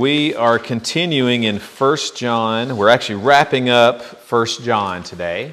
we 0.00 0.34
are 0.34 0.58
continuing 0.58 1.42
in 1.42 1.58
1 1.58 1.96
John. 2.16 2.78
We're 2.78 2.88
actually 2.88 3.16
wrapping 3.16 3.68
up 3.68 4.00
1 4.00 4.46
John 4.62 5.02
today. 5.02 5.52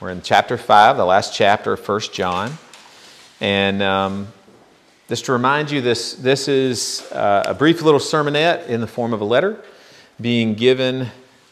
We're 0.00 0.10
in 0.10 0.20
chapter 0.20 0.58
5, 0.58 0.96
the 0.96 1.04
last 1.04 1.32
chapter 1.32 1.74
of 1.74 1.88
1 1.88 2.00
John. 2.12 2.58
And 3.40 3.80
um, 3.84 4.26
just 5.08 5.26
to 5.26 5.32
remind 5.32 5.70
you, 5.70 5.80
this, 5.80 6.14
this 6.14 6.48
is 6.48 7.08
uh, 7.12 7.44
a 7.46 7.54
brief 7.54 7.82
little 7.82 8.00
sermonette 8.00 8.66
in 8.66 8.80
the 8.80 8.88
form 8.88 9.12
of 9.12 9.20
a 9.20 9.24
letter 9.24 9.62
being 10.20 10.54
given 10.54 11.06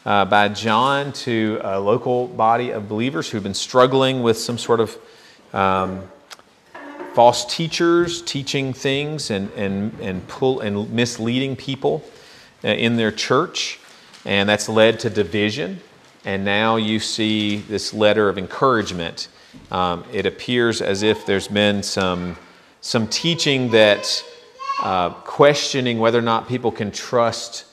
uh, 0.05 0.25
by 0.25 0.49
John 0.49 1.13
to 1.13 1.61
a 1.63 1.79
local 1.79 2.27
body 2.27 2.71
of 2.71 2.89
believers 2.89 3.29
who've 3.29 3.41
been 3.41 3.53
struggling 3.53 4.21
with 4.21 4.37
some 4.37 4.57
sort 4.57 4.81
of 4.81 4.97
um, 5.53 6.11
false 7.13 7.45
teachers 7.45 8.21
teaching 8.21 8.73
things 8.73 9.31
and, 9.31 9.49
and, 9.53 9.97
and, 10.01 10.27
pull, 10.27 10.59
and 10.59 10.91
misleading 10.91 11.55
people 11.55 12.03
in 12.63 12.95
their 12.95 13.11
church. 13.11 13.79
And 14.25 14.47
that's 14.47 14.69
led 14.69 14.99
to 15.01 15.09
division. 15.09 15.81
And 16.25 16.45
now 16.45 16.77
you 16.77 16.99
see 16.99 17.57
this 17.57 17.93
letter 17.93 18.29
of 18.29 18.37
encouragement. 18.37 19.27
Um, 19.71 20.05
it 20.11 20.25
appears 20.25 20.81
as 20.81 21.03
if 21.03 21.25
there's 21.25 21.47
been 21.47 21.83
some, 21.83 22.37
some 22.81 23.07
teaching 23.07 23.71
that 23.71 24.23
uh, 24.81 25.09
questioning 25.09 25.99
whether 25.99 26.17
or 26.17 26.23
not 26.23 26.47
people 26.47 26.71
can 26.71 26.91
trust 26.91 27.65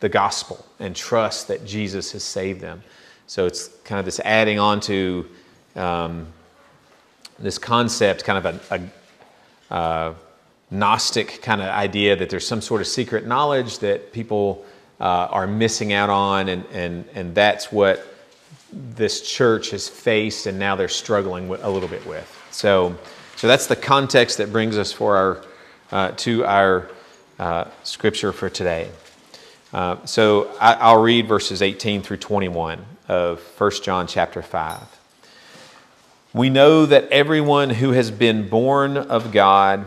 the 0.00 0.08
gospel 0.08 0.64
and 0.78 0.94
trust 0.94 1.48
that 1.48 1.64
Jesus 1.64 2.12
has 2.12 2.22
saved 2.22 2.60
them. 2.60 2.82
So 3.26 3.46
it's 3.46 3.68
kind 3.84 3.98
of 3.98 4.04
this 4.04 4.20
adding 4.20 4.58
on 4.58 4.80
to 4.80 5.26
um, 5.74 6.26
this 7.38 7.58
concept, 7.58 8.24
kind 8.24 8.46
of 8.46 8.60
a, 8.70 8.90
a 9.70 9.74
uh, 9.74 10.14
Gnostic 10.70 11.40
kind 11.42 11.60
of 11.60 11.68
idea 11.68 12.16
that 12.16 12.28
there's 12.28 12.46
some 12.46 12.60
sort 12.60 12.80
of 12.80 12.86
secret 12.86 13.26
knowledge 13.26 13.78
that 13.78 14.12
people 14.12 14.64
uh, 15.00 15.04
are 15.30 15.46
missing 15.46 15.92
out 15.92 16.10
on, 16.10 16.48
and, 16.48 16.64
and, 16.72 17.04
and 17.14 17.34
that's 17.34 17.70
what 17.70 18.04
this 18.72 19.22
church 19.22 19.70
has 19.70 19.88
faced, 19.88 20.46
and 20.46 20.58
now 20.58 20.74
they're 20.74 20.88
struggling 20.88 21.48
with, 21.48 21.62
a 21.62 21.68
little 21.70 21.88
bit 21.88 22.04
with. 22.06 22.32
So, 22.50 22.96
so 23.36 23.46
that's 23.46 23.66
the 23.66 23.76
context 23.76 24.38
that 24.38 24.50
brings 24.50 24.76
us 24.76 24.92
for 24.92 25.16
our, 25.16 25.44
uh, 25.92 26.12
to 26.16 26.44
our 26.44 26.90
uh, 27.38 27.66
scripture 27.82 28.32
for 28.32 28.48
today. 28.48 28.90
Uh, 29.72 30.04
so 30.06 30.50
I, 30.60 30.92
will 30.94 31.02
read 31.02 31.28
verses 31.28 31.62
18 31.62 32.02
through 32.02 32.16
21 32.18 32.84
of 33.08 33.40
1 33.58 33.70
John 33.82 34.06
chapter 34.06 34.42
5. 34.42 34.80
We 36.32 36.50
know 36.50 36.86
that 36.86 37.08
everyone 37.10 37.70
who 37.70 37.92
has 37.92 38.10
been 38.10 38.48
born 38.48 38.96
of 38.96 39.32
God 39.32 39.86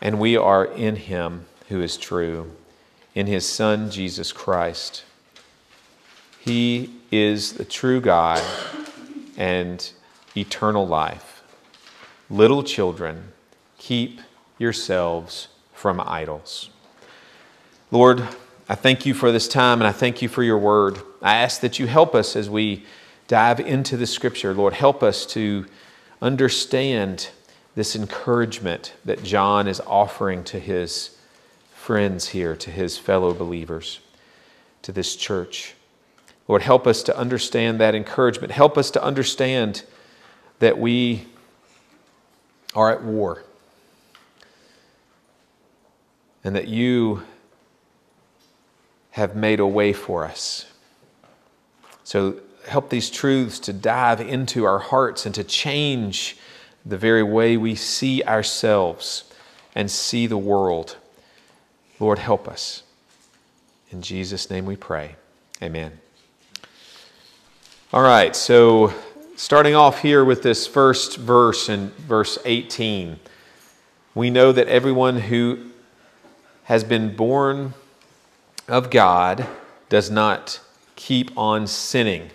And 0.00 0.18
we 0.18 0.36
are 0.36 0.64
in 0.64 0.96
him 0.96 1.46
who 1.68 1.82
is 1.82 1.96
true, 1.96 2.50
in 3.14 3.26
his 3.26 3.46
Son, 3.46 3.90
Jesus 3.90 4.32
Christ. 4.32 5.04
He 6.40 6.94
is 7.10 7.54
the 7.54 7.64
true 7.64 8.00
God 8.00 8.42
and 9.36 9.90
eternal 10.36 10.86
life. 10.86 11.42
Little 12.30 12.62
children, 12.62 13.32
keep 13.78 14.20
yourselves 14.58 15.48
from 15.74 16.00
idols. 16.00 16.70
Lord, 17.90 18.26
I 18.68 18.74
thank 18.76 19.04
you 19.04 19.14
for 19.14 19.32
this 19.32 19.48
time 19.48 19.80
and 19.80 19.88
I 19.88 19.92
thank 19.92 20.22
you 20.22 20.28
for 20.28 20.42
your 20.42 20.58
word. 20.58 21.00
I 21.20 21.36
ask 21.36 21.60
that 21.60 21.78
you 21.78 21.86
help 21.86 22.14
us 22.14 22.36
as 22.36 22.48
we 22.48 22.84
dive 23.26 23.60
into 23.60 23.96
the 23.96 24.06
scripture. 24.06 24.54
Lord, 24.54 24.74
help 24.74 25.02
us 25.02 25.26
to 25.26 25.66
understand 26.22 27.30
this 27.74 27.94
encouragement 27.94 28.94
that 29.04 29.22
John 29.22 29.68
is 29.68 29.80
offering 29.86 30.44
to 30.44 30.58
his 30.58 31.16
friends 31.72 32.28
here, 32.28 32.56
to 32.56 32.70
his 32.70 32.98
fellow 32.98 33.32
believers, 33.32 34.00
to 34.82 34.92
this 34.92 35.16
church. 35.16 35.74
Lord, 36.48 36.62
help 36.62 36.86
us 36.86 37.02
to 37.04 37.16
understand 37.16 37.80
that 37.80 37.94
encouragement. 37.94 38.52
Help 38.52 38.76
us 38.76 38.90
to 38.92 39.02
understand 39.02 39.84
that 40.58 40.78
we 40.78 41.26
are 42.74 42.90
at 42.90 43.02
war 43.02 43.44
and 46.42 46.56
that 46.56 46.68
you 46.68 47.22
have 49.12 49.36
made 49.36 49.60
a 49.60 49.66
way 49.66 49.92
for 49.92 50.24
us. 50.24 50.66
So 52.04 52.40
help 52.66 52.90
these 52.90 53.10
truths 53.10 53.58
to 53.60 53.72
dive 53.72 54.20
into 54.20 54.64
our 54.64 54.78
hearts 54.78 55.26
and 55.26 55.34
to 55.34 55.44
change 55.44 56.36
the 56.84 56.96
very 56.96 57.22
way 57.22 57.56
we 57.56 57.74
see 57.74 58.22
ourselves 58.24 59.24
and 59.74 59.90
see 59.90 60.26
the 60.26 60.38
world. 60.38 60.96
Lord, 61.98 62.18
help 62.18 62.48
us. 62.48 62.82
In 63.90 64.02
Jesus' 64.02 64.50
name 64.50 64.66
we 64.66 64.76
pray. 64.76 65.16
Amen. 65.62 65.98
All 67.92 68.02
right, 68.02 68.34
so 68.34 68.94
starting 69.36 69.74
off 69.74 70.00
here 70.02 70.24
with 70.24 70.42
this 70.42 70.66
first 70.66 71.16
verse 71.16 71.68
in 71.68 71.90
verse 71.90 72.38
18, 72.44 73.18
we 74.14 74.30
know 74.30 74.52
that 74.52 74.68
everyone 74.68 75.20
who 75.20 75.70
has 76.64 76.84
been 76.84 77.14
born 77.16 77.74
of 78.68 78.90
God 78.90 79.46
does 79.88 80.10
not 80.10 80.60
keep 80.94 81.36
on 81.36 81.66
sinning 81.66 82.30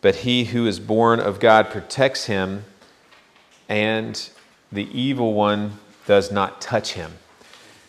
but 0.00 0.16
he 0.16 0.44
who 0.44 0.66
is 0.66 0.78
born 0.78 1.20
of 1.20 1.40
God 1.40 1.70
protects 1.70 2.26
him, 2.26 2.64
and 3.68 4.30
the 4.72 4.88
evil 4.98 5.34
one 5.34 5.72
does 6.06 6.32
not 6.32 6.60
touch 6.60 6.92
him. 6.92 7.12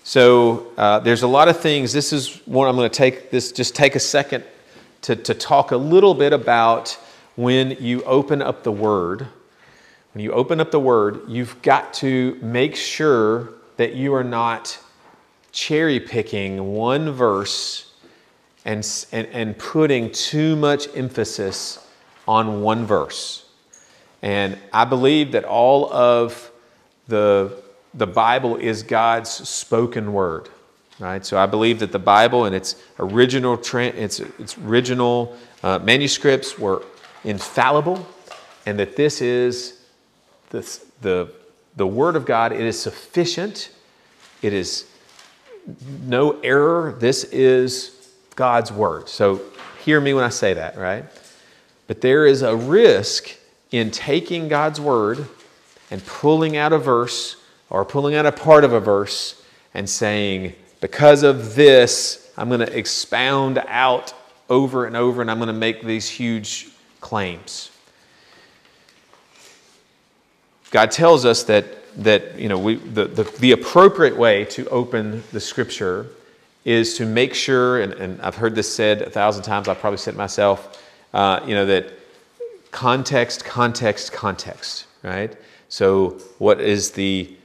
So 0.04 0.72
uh, 0.78 1.00
there's 1.00 1.24
a 1.24 1.28
lot 1.28 1.50
of 1.50 1.60
things. 1.60 1.94
This 1.94 2.12
is 2.12 2.42
one 2.46 2.68
I'm 2.68 2.76
going 2.76 2.90
to 2.90 2.96
take 2.96 3.32
this 3.32 3.52
just 3.52 3.76
take 3.76 3.96
a 3.96 4.00
second 4.00 4.44
to, 5.04 5.16
to 5.16 5.34
talk 5.34 5.72
a 5.72 5.78
little 5.78 6.14
bit 6.14 6.34
about 6.34 6.98
when 7.36 7.72
you 7.80 8.04
open 8.04 8.42
up 8.42 8.64
the 8.64 8.72
word. 8.72 9.28
When 10.14 10.24
you 10.24 10.32
open 10.32 10.60
up 10.60 10.72
the 10.72 10.80
word, 10.80 11.22
you've 11.28 11.62
got 11.62 11.94
to 11.96 12.38
make 12.42 12.76
sure 12.76 13.54
that 13.78 13.94
you 13.94 14.14
are 14.14 14.24
not 14.24 14.80
cherry 15.52 16.00
picking 16.00 16.74
one 16.74 17.12
verse 17.12 17.94
and, 18.66 18.86
and, 19.12 19.28
and 19.28 19.58
putting 19.58 20.12
too 20.12 20.56
much 20.56 20.88
emphasis 20.96 21.88
on 22.28 22.62
one 22.62 22.86
verse. 22.86 23.46
And 24.22 24.58
I 24.74 24.86
believe 24.86 25.32
that 25.32 25.46
all 25.46 25.92
of 25.92 26.52
the, 27.08 27.56
the 27.94 28.08
Bible 28.08 28.58
is 28.58 28.84
God's 28.84 29.30
spoken 29.30 30.14
word. 30.14 30.50
Right? 31.00 31.26
So 31.26 31.38
I 31.38 31.46
believe 31.46 31.80
that 31.80 31.94
the 31.94 32.00
Bible 32.00 32.44
and 32.46 32.54
its 32.54 32.76
original, 33.00 33.54
its, 33.74 34.20
its 34.20 34.58
original 34.58 35.38
uh, 35.64 35.80
manuscripts 35.80 36.60
were 36.60 36.84
infallible, 37.24 38.06
and 38.66 38.78
that 38.80 38.98
this 38.98 39.22
is 39.22 39.82
the, 40.50 40.80
the, 41.02 41.32
the 41.78 41.88
Word 41.88 42.18
of 42.18 42.26
God. 42.26 42.52
It 42.52 42.62
is 42.62 42.78
sufficient. 42.80 43.72
It 44.42 44.52
is 44.52 44.86
no 46.06 46.40
error. 46.42 46.98
This 47.00 47.24
is 47.26 48.10
God's 48.36 48.72
Word. 48.72 49.08
So 49.08 49.42
hear 49.86 50.02
me 50.02 50.14
when 50.14 50.26
I 50.26 50.30
say 50.30 50.54
that, 50.54 50.78
right? 50.78 51.06
But 51.88 52.02
there 52.02 52.26
is 52.26 52.42
a 52.42 52.56
risk 52.56 53.38
in 53.72 53.92
taking 53.92 54.48
God's 54.48 54.82
word 54.82 55.28
and 55.92 56.06
pulling 56.06 56.58
out 56.58 56.74
a 56.74 56.78
verse 56.78 57.36
or 57.70 57.86
pulling 57.86 58.16
out 58.16 58.26
a 58.26 58.32
part 58.32 58.64
of 58.64 58.74
a 58.74 58.80
verse 58.80 59.44
and 59.74 59.90
saying, 59.90 60.54
because 60.82 61.24
of 61.24 61.56
this, 61.56 62.32
I'm 62.38 62.48
going 62.48 62.62
to 62.62 62.78
expound 62.78 63.58
out 63.68 64.14
over 64.50 64.86
and 64.86 64.96
over 64.96 65.22
and 65.22 65.30
I'm 65.30 65.38
going 65.38 65.48
to 65.48 65.54
make 65.54 65.84
these 65.84 66.10
huge 66.10 66.70
claims. 67.02 67.70
God 70.72 70.92
tells 70.92 71.26
us 71.26 71.44
that, 71.44 71.66
that 72.04 72.40
you 72.40 72.50
know, 72.50 72.58
we, 72.58 72.76
the, 72.76 73.06
the, 73.06 73.24
the 73.24 73.52
appropriate 73.52 74.16
way 74.16 74.46
to 74.46 74.68
open 74.70 75.24
the 75.32 75.40
scripture 75.40 76.08
is 76.66 76.98
to 76.98 77.06
make 77.06 77.34
sure, 77.34 77.82
and, 77.82 77.94
and 77.94 78.22
I've 78.22 78.36
heard 78.36 78.56
this 78.56 78.74
said 78.74 79.02
a 79.02 79.10
thousand 79.10 79.44
times, 79.44 79.68
I've 79.68 79.80
probably 79.80 79.98
said 79.98 80.14
it 80.14 80.18
myself, 80.18 80.84
uh, 81.14 81.40
you 81.46 81.56
know, 81.56 81.66
that 81.66 81.99
context, 82.72 83.46
context, 83.46 84.12
context, 84.12 84.86
right? 85.04 85.36
So, 85.70 86.20
what 86.38 86.60
is 86.62 86.92
the 86.92 87.36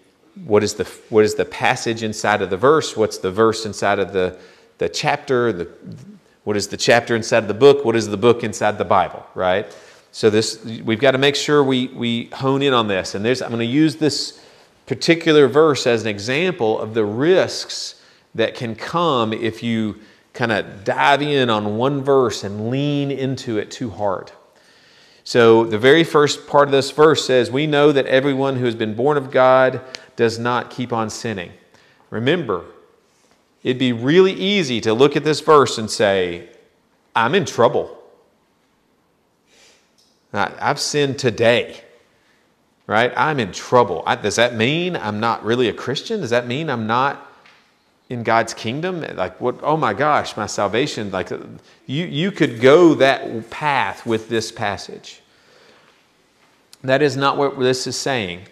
what 0.44 0.64
is 0.64 0.74
the 0.74 0.84
what 1.10 1.24
is 1.24 1.34
the 1.34 1.44
passage 1.44 2.02
inside 2.02 2.42
of 2.42 2.50
the 2.50 2.56
verse? 2.56 2.96
What's 2.96 3.18
the 3.18 3.30
verse 3.30 3.66
inside 3.66 3.98
of 3.98 4.12
the 4.12 4.38
the 4.78 4.88
chapter? 4.88 5.52
The 5.52 5.68
what 6.44 6.56
is 6.56 6.68
the 6.68 6.76
chapter 6.76 7.16
inside 7.16 7.38
of 7.38 7.48
the 7.48 7.54
book? 7.54 7.84
What 7.84 7.96
is 7.96 8.08
the 8.08 8.16
book 8.16 8.44
inside 8.44 8.78
the 8.78 8.84
Bible? 8.84 9.24
Right. 9.34 9.66
So 10.12 10.30
this 10.30 10.64
we've 10.64 11.00
got 11.00 11.12
to 11.12 11.18
make 11.18 11.36
sure 11.36 11.62
we 11.62 11.88
we 11.88 12.26
hone 12.26 12.62
in 12.62 12.72
on 12.72 12.88
this. 12.88 13.14
And 13.14 13.24
there's 13.24 13.42
I'm 13.42 13.50
going 13.50 13.60
to 13.60 13.66
use 13.66 13.96
this 13.96 14.40
particular 14.86 15.48
verse 15.48 15.86
as 15.86 16.02
an 16.02 16.08
example 16.08 16.78
of 16.78 16.94
the 16.94 17.04
risks 17.04 18.00
that 18.34 18.54
can 18.54 18.74
come 18.74 19.32
if 19.32 19.62
you 19.62 20.00
kind 20.32 20.52
of 20.52 20.84
dive 20.84 21.22
in 21.22 21.48
on 21.48 21.76
one 21.76 22.02
verse 22.02 22.44
and 22.44 22.70
lean 22.70 23.10
into 23.10 23.58
it 23.58 23.70
too 23.70 23.90
hard. 23.90 24.32
So, 25.26 25.64
the 25.64 25.78
very 25.78 26.04
first 26.04 26.46
part 26.46 26.68
of 26.68 26.72
this 26.72 26.90
verse 26.90 27.26
says, 27.26 27.50
We 27.50 27.66
know 27.66 27.92
that 27.92 28.04
everyone 28.06 28.56
who 28.56 28.66
has 28.66 28.74
been 28.74 28.94
born 28.94 29.16
of 29.16 29.30
God 29.30 29.80
does 30.16 30.38
not 30.38 30.70
keep 30.70 30.92
on 30.92 31.08
sinning. 31.08 31.52
Remember, 32.10 32.64
it'd 33.62 33.78
be 33.78 33.92
really 33.92 34.34
easy 34.34 34.82
to 34.82 34.92
look 34.92 35.16
at 35.16 35.24
this 35.24 35.40
verse 35.40 35.78
and 35.78 35.90
say, 35.90 36.50
I'm 37.16 37.34
in 37.34 37.46
trouble. 37.46 37.98
I've 40.34 40.80
sinned 40.80 41.18
today, 41.18 41.80
right? 42.86 43.12
I'm 43.16 43.40
in 43.40 43.52
trouble. 43.52 44.04
does 44.20 44.36
that 44.36 44.54
mean 44.54 44.96
I'm 44.96 45.20
not 45.20 45.44
really 45.44 45.68
a 45.68 45.72
Christian? 45.72 46.20
Does 46.20 46.30
that 46.30 46.46
mean 46.46 46.68
I'm 46.68 46.86
not 46.86 47.33
in 48.08 48.22
God's 48.22 48.54
kingdom? 48.54 49.02
Like, 49.16 49.40
what? 49.40 49.56
Oh 49.62 49.76
my 49.76 49.94
gosh, 49.94 50.36
my 50.36 50.46
salvation. 50.46 51.10
Like, 51.10 51.30
you, 51.86 52.04
you 52.04 52.30
could 52.30 52.60
go 52.60 52.94
that 52.94 53.50
path 53.50 54.04
with 54.06 54.28
this 54.28 54.52
passage. 54.52 55.20
That 56.82 57.00
is 57.00 57.16
not 57.16 57.36
what 57.36 57.58
this 57.58 57.86
is 57.86 57.96
saying. 57.96 58.42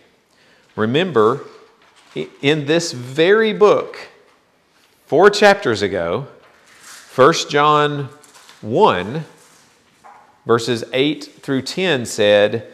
Remember, 0.74 1.42
in 2.40 2.66
this 2.66 2.92
very 2.92 3.52
book, 3.52 3.98
four 5.06 5.28
chapters 5.28 5.82
ago, 5.82 6.26
1 7.14 7.34
John 7.50 8.08
1, 8.62 9.24
verses 10.46 10.82
8 10.94 11.24
through 11.24 11.62
10 11.62 12.06
said, 12.06 12.72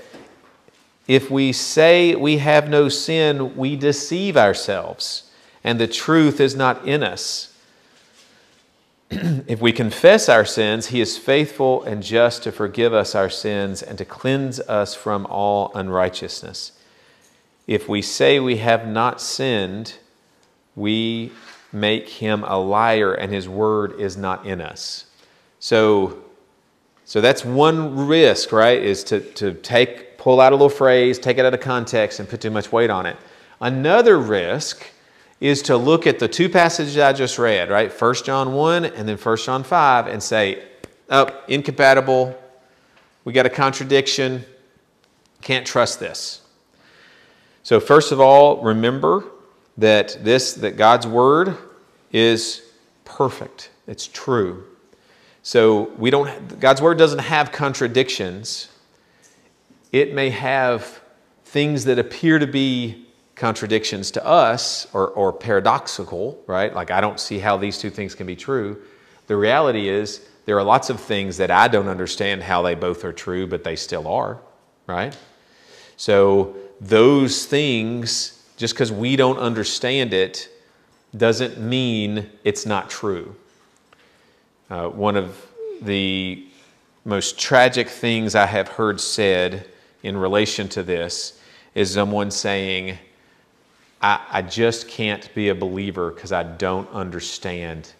If 1.08 1.28
we 1.28 1.52
say 1.52 2.14
we 2.14 2.38
have 2.38 2.68
no 2.68 2.88
sin, 2.88 3.56
we 3.56 3.74
deceive 3.74 4.36
ourselves 4.36 5.27
and 5.64 5.80
the 5.80 5.88
truth 5.88 6.40
is 6.40 6.54
not 6.54 6.86
in 6.86 7.02
us. 7.02 7.54
if 9.10 9.60
we 9.60 9.72
confess 9.72 10.28
our 10.28 10.44
sins, 10.44 10.88
he 10.88 11.00
is 11.00 11.16
faithful 11.16 11.82
and 11.84 12.02
just 12.02 12.42
to 12.42 12.52
forgive 12.52 12.92
us 12.92 13.14
our 13.14 13.30
sins 13.30 13.82
and 13.82 13.96
to 13.98 14.04
cleanse 14.04 14.60
us 14.60 14.94
from 14.94 15.26
all 15.26 15.72
unrighteousness. 15.74 16.72
If 17.66 17.88
we 17.88 18.02
say 18.02 18.38
we 18.38 18.58
have 18.58 18.86
not 18.86 19.20
sinned, 19.20 19.94
we 20.76 21.32
make 21.72 22.08
him 22.08 22.44
a 22.44 22.58
liar 22.58 23.12
and 23.14 23.32
his 23.32 23.48
word 23.48 23.98
is 24.00 24.16
not 24.16 24.46
in 24.46 24.60
us. 24.60 25.06
So, 25.58 26.22
so 27.04 27.20
that's 27.20 27.44
one 27.44 28.06
risk, 28.06 28.52
right? 28.52 28.82
Is 28.82 29.04
to, 29.04 29.20
to 29.20 29.54
take, 29.54 30.18
pull 30.18 30.40
out 30.40 30.52
a 30.52 30.54
little 30.54 30.68
phrase, 30.68 31.18
take 31.18 31.38
it 31.38 31.44
out 31.44 31.54
of 31.54 31.60
context, 31.60 32.20
and 32.20 32.28
put 32.28 32.40
too 32.40 32.50
much 32.50 32.70
weight 32.72 32.90
on 32.90 33.06
it. 33.06 33.16
Another 33.60 34.18
risk 34.18 34.86
is 35.40 35.62
to 35.62 35.76
look 35.76 36.06
at 36.06 36.18
the 36.18 36.28
two 36.28 36.48
passages 36.48 36.98
I 36.98 37.12
just 37.12 37.38
read, 37.38 37.70
right? 37.70 37.92
1 37.92 38.14
John 38.24 38.54
1 38.54 38.84
and 38.84 39.08
then 39.08 39.16
1 39.16 39.36
John 39.38 39.62
5 39.62 40.06
and 40.08 40.22
say, 40.22 40.64
oh, 41.10 41.28
incompatible. 41.46 42.36
We 43.24 43.32
got 43.32 43.46
a 43.46 43.50
contradiction. 43.50 44.44
Can't 45.40 45.66
trust 45.66 46.00
this. 46.00 46.40
So 47.62 47.80
first 47.80 48.12
of 48.12 48.20
all, 48.20 48.62
remember 48.62 49.24
that 49.76 50.18
this 50.24 50.54
that 50.54 50.76
God's 50.76 51.06
word 51.06 51.56
is 52.12 52.62
perfect. 53.04 53.70
It's 53.86 54.06
true. 54.06 54.64
So 55.42 55.92
we 55.98 56.10
don't 56.10 56.58
God's 56.58 56.82
word 56.82 56.98
doesn't 56.98 57.20
have 57.20 57.52
contradictions. 57.52 58.68
It 59.92 60.14
may 60.14 60.30
have 60.30 61.00
things 61.44 61.84
that 61.84 61.98
appear 61.98 62.38
to 62.38 62.46
be 62.46 63.07
contradictions 63.38 64.10
to 64.12 64.26
us 64.26 64.86
or, 64.92 65.08
or 65.08 65.32
paradoxical, 65.32 66.42
right? 66.46 66.74
Like, 66.74 66.90
I 66.90 67.00
don't 67.00 67.20
see 67.20 67.38
how 67.38 67.56
these 67.56 67.78
two 67.78 67.90
things 67.90 68.14
can 68.14 68.26
be 68.26 68.36
true. 68.36 68.82
The 69.28 69.36
reality 69.36 69.88
is, 69.88 70.26
there 70.44 70.58
are 70.58 70.64
lots 70.64 70.90
of 70.90 71.00
things 71.00 71.36
that 71.36 71.50
I 71.50 71.68
don't 71.68 71.88
understand 71.88 72.42
how 72.42 72.62
they 72.62 72.74
both 72.74 73.04
are 73.04 73.12
true, 73.12 73.46
but 73.46 73.64
they 73.64 73.76
still 73.76 74.08
are, 74.08 74.40
right? 74.86 75.16
So, 75.96 76.56
those 76.80 77.46
things, 77.46 78.42
just 78.56 78.74
because 78.74 78.92
we 78.92 79.16
don't 79.16 79.38
understand 79.38 80.14
it, 80.14 80.48
doesn't 81.16 81.58
mean 81.58 82.30
it's 82.44 82.66
not 82.66 82.90
true. 82.90 83.34
Uh, 84.70 84.88
one 84.88 85.16
of 85.16 85.46
the 85.82 86.46
most 87.04 87.38
tragic 87.38 87.88
things 87.88 88.34
I 88.34 88.46
have 88.46 88.68
heard 88.68 89.00
said 89.00 89.66
in 90.02 90.16
relation 90.16 90.68
to 90.70 90.82
this 90.82 91.40
is 91.74 91.94
someone 91.94 92.30
saying, 92.30 92.98
I, 94.00 94.20
I 94.30 94.42
just 94.42 94.88
can't 94.88 95.32
be 95.34 95.48
a 95.48 95.54
believer 95.54 96.10
because 96.10 96.32
I 96.32 96.42
don't 96.42 96.88
understand 96.90 97.92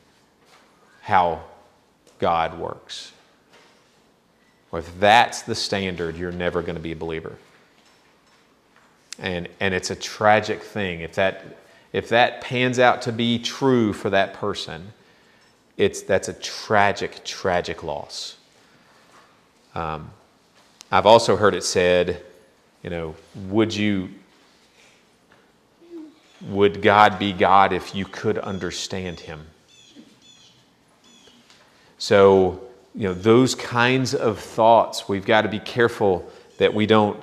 how 1.03 1.43
God 2.19 2.59
works. 2.59 3.13
Well, 4.71 4.83
if 4.83 5.01
that's 5.01 5.43
the 5.43 5.55
standard, 5.55 6.17
you're 6.17 6.33
never 6.33 6.63
going 6.63 6.77
to 6.77 6.81
be 6.81 6.93
a 6.93 6.97
believer. 6.97 7.37
And, 9.19 9.49
and 9.61 9.75
it's 9.75 9.91
a 9.91 9.97
tragic 9.97 10.63
thing. 10.63 11.01
If 11.01 11.15
that, 11.15 11.59
if 11.93 12.09
that 12.11 12.41
pans 12.41 12.79
out 12.79 13.03
to 13.03 13.13
be 13.13 13.39
true 13.39 13.93
for 13.93 14.11
that 14.11 14.35
person, 14.35 14.93
it's, 15.77 16.03
that's 16.03 16.29
a 16.29 16.35
tragic, 16.35 17.25
tragic 17.25 17.83
loss. 17.83 18.37
Um, 19.75 20.11
I've 20.91 21.07
also 21.07 21.37
heard 21.37 21.55
it 21.55 21.65
said, 21.65 22.23
you 22.83 22.91
know, 22.91 23.15
would 23.49 23.75
you 23.75 24.11
would 26.47 26.83
God 26.83 27.19
be 27.19 27.33
God 27.33 27.73
if 27.73 27.95
you 27.95 28.05
could 28.05 28.39
understand 28.39 29.21
Him? 29.21 29.47
So, 31.99 32.63
you 32.95 33.09
know, 33.09 33.15
those 33.15 33.55
kinds 33.55 34.15
of 34.15 34.39
thoughts, 34.39 35.09
we've 35.09 35.27
got 35.27 35.43
to 35.43 35.49
be 35.49 35.59
careful 35.59 36.31
that 36.59 36.73
we 36.73 36.87
don't 36.87 37.23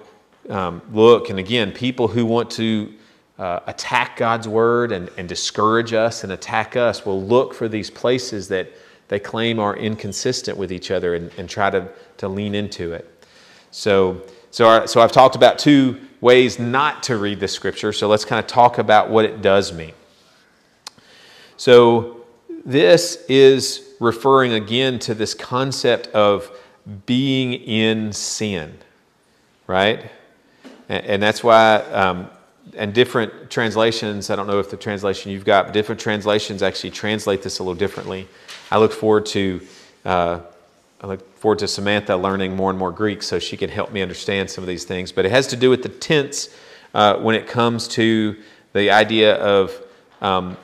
um, 0.49 0.81
look. 0.91 1.29
And 1.29 1.39
again, 1.39 1.71
people 1.71 2.07
who 2.07 2.25
want 2.25 2.51
to 2.51 2.93
uh, 3.39 3.61
attack 3.67 4.17
God's 4.17 4.47
word 4.47 4.91
and, 4.91 5.09
and 5.17 5.27
discourage 5.27 5.93
us 5.93 6.23
and 6.23 6.31
attack 6.31 6.75
us 6.75 7.05
will 7.05 7.21
look 7.21 7.53
for 7.53 7.67
these 7.67 7.89
places 7.89 8.47
that 8.49 8.69
they 9.07 9.19
claim 9.19 9.59
are 9.59 9.75
inconsistent 9.75 10.57
with 10.57 10.71
each 10.71 10.91
other 10.91 11.15
and, 11.15 11.31
and 11.37 11.49
try 11.49 11.69
to, 11.69 11.87
to 12.17 12.27
lean 12.27 12.55
into 12.55 12.93
it. 12.93 13.25
So, 13.71 14.21
so, 14.51 14.67
our, 14.67 14.87
so 14.87 15.01
I've 15.01 15.11
talked 15.11 15.35
about 15.35 15.59
two 15.59 15.99
ways 16.25 16.57
not 16.57 17.03
to 17.03 17.17
read 17.17 17.39
the 17.39 17.47
scripture. 17.47 17.93
So 17.93 18.07
let's 18.07 18.25
kind 18.25 18.39
of 18.39 18.47
talk 18.47 18.79
about 18.79 19.11
what 19.11 19.25
it 19.25 19.43
does 19.43 19.71
mean. 19.71 19.93
So 21.55 22.25
this 22.65 23.23
is 23.29 23.93
referring 23.99 24.53
again 24.53 24.97
to 24.99 25.13
this 25.13 25.35
concept 25.35 26.07
of 26.07 26.49
being 27.05 27.53
in 27.53 28.11
sin, 28.11 28.75
right? 29.67 30.09
And, 30.89 31.05
and 31.05 31.21
that's 31.21 31.43
why, 31.43 31.75
um, 31.91 32.27
and 32.75 32.91
different 32.91 33.51
translations, 33.51 34.31
I 34.31 34.35
don't 34.35 34.47
know 34.47 34.57
if 34.57 34.71
the 34.71 34.77
translation 34.77 35.31
you've 35.31 35.45
got, 35.45 35.73
different 35.73 36.01
translations 36.01 36.63
actually 36.63 36.89
translate 36.89 37.43
this 37.43 37.59
a 37.59 37.63
little 37.63 37.75
differently. 37.75 38.27
I 38.71 38.79
look 38.79 38.93
forward 38.93 39.27
to. 39.27 39.61
Uh, 40.03 40.39
I 41.05 41.07
look 41.07 41.37
forward 41.37 41.59
to 41.59 41.67
Samantha 41.67 42.15
learning 42.15 42.55
more 42.55 42.71
and 42.71 42.79
more 42.79 42.91
Greek 42.91 43.21
so 43.21 43.37
she 43.37 43.57
can 43.57 43.69
help 43.69 43.91
me 43.91 44.01
understand 44.01 44.49
some 44.49 44.63
of 44.63 44.67
these 44.67 44.85
things. 44.85 45.11
But 45.11 45.23
it 45.23 45.29
has 45.29 45.45
to 45.47 45.55
do 45.55 45.69
with 45.69 45.83
the 45.83 45.89
tense 45.89 46.49
uh, 46.95 47.17
when 47.17 47.35
it 47.35 47.45
comes 47.45 47.87
to 47.89 48.35
the 48.73 48.89
idea 48.89 49.35
of 49.35 49.79
um, 50.19 50.57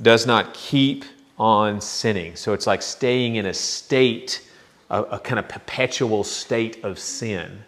does 0.00 0.28
not 0.28 0.54
keep 0.54 1.04
on 1.40 1.80
sinning. 1.80 2.36
So 2.36 2.52
it's 2.52 2.68
like 2.68 2.82
staying 2.82 3.34
in 3.34 3.46
a 3.46 3.52
state, 3.52 4.48
a, 4.90 5.02
a 5.02 5.18
kind 5.18 5.40
of 5.40 5.48
perpetual 5.48 6.22
state 6.22 6.84
of 6.84 6.96
sin. 6.96 7.64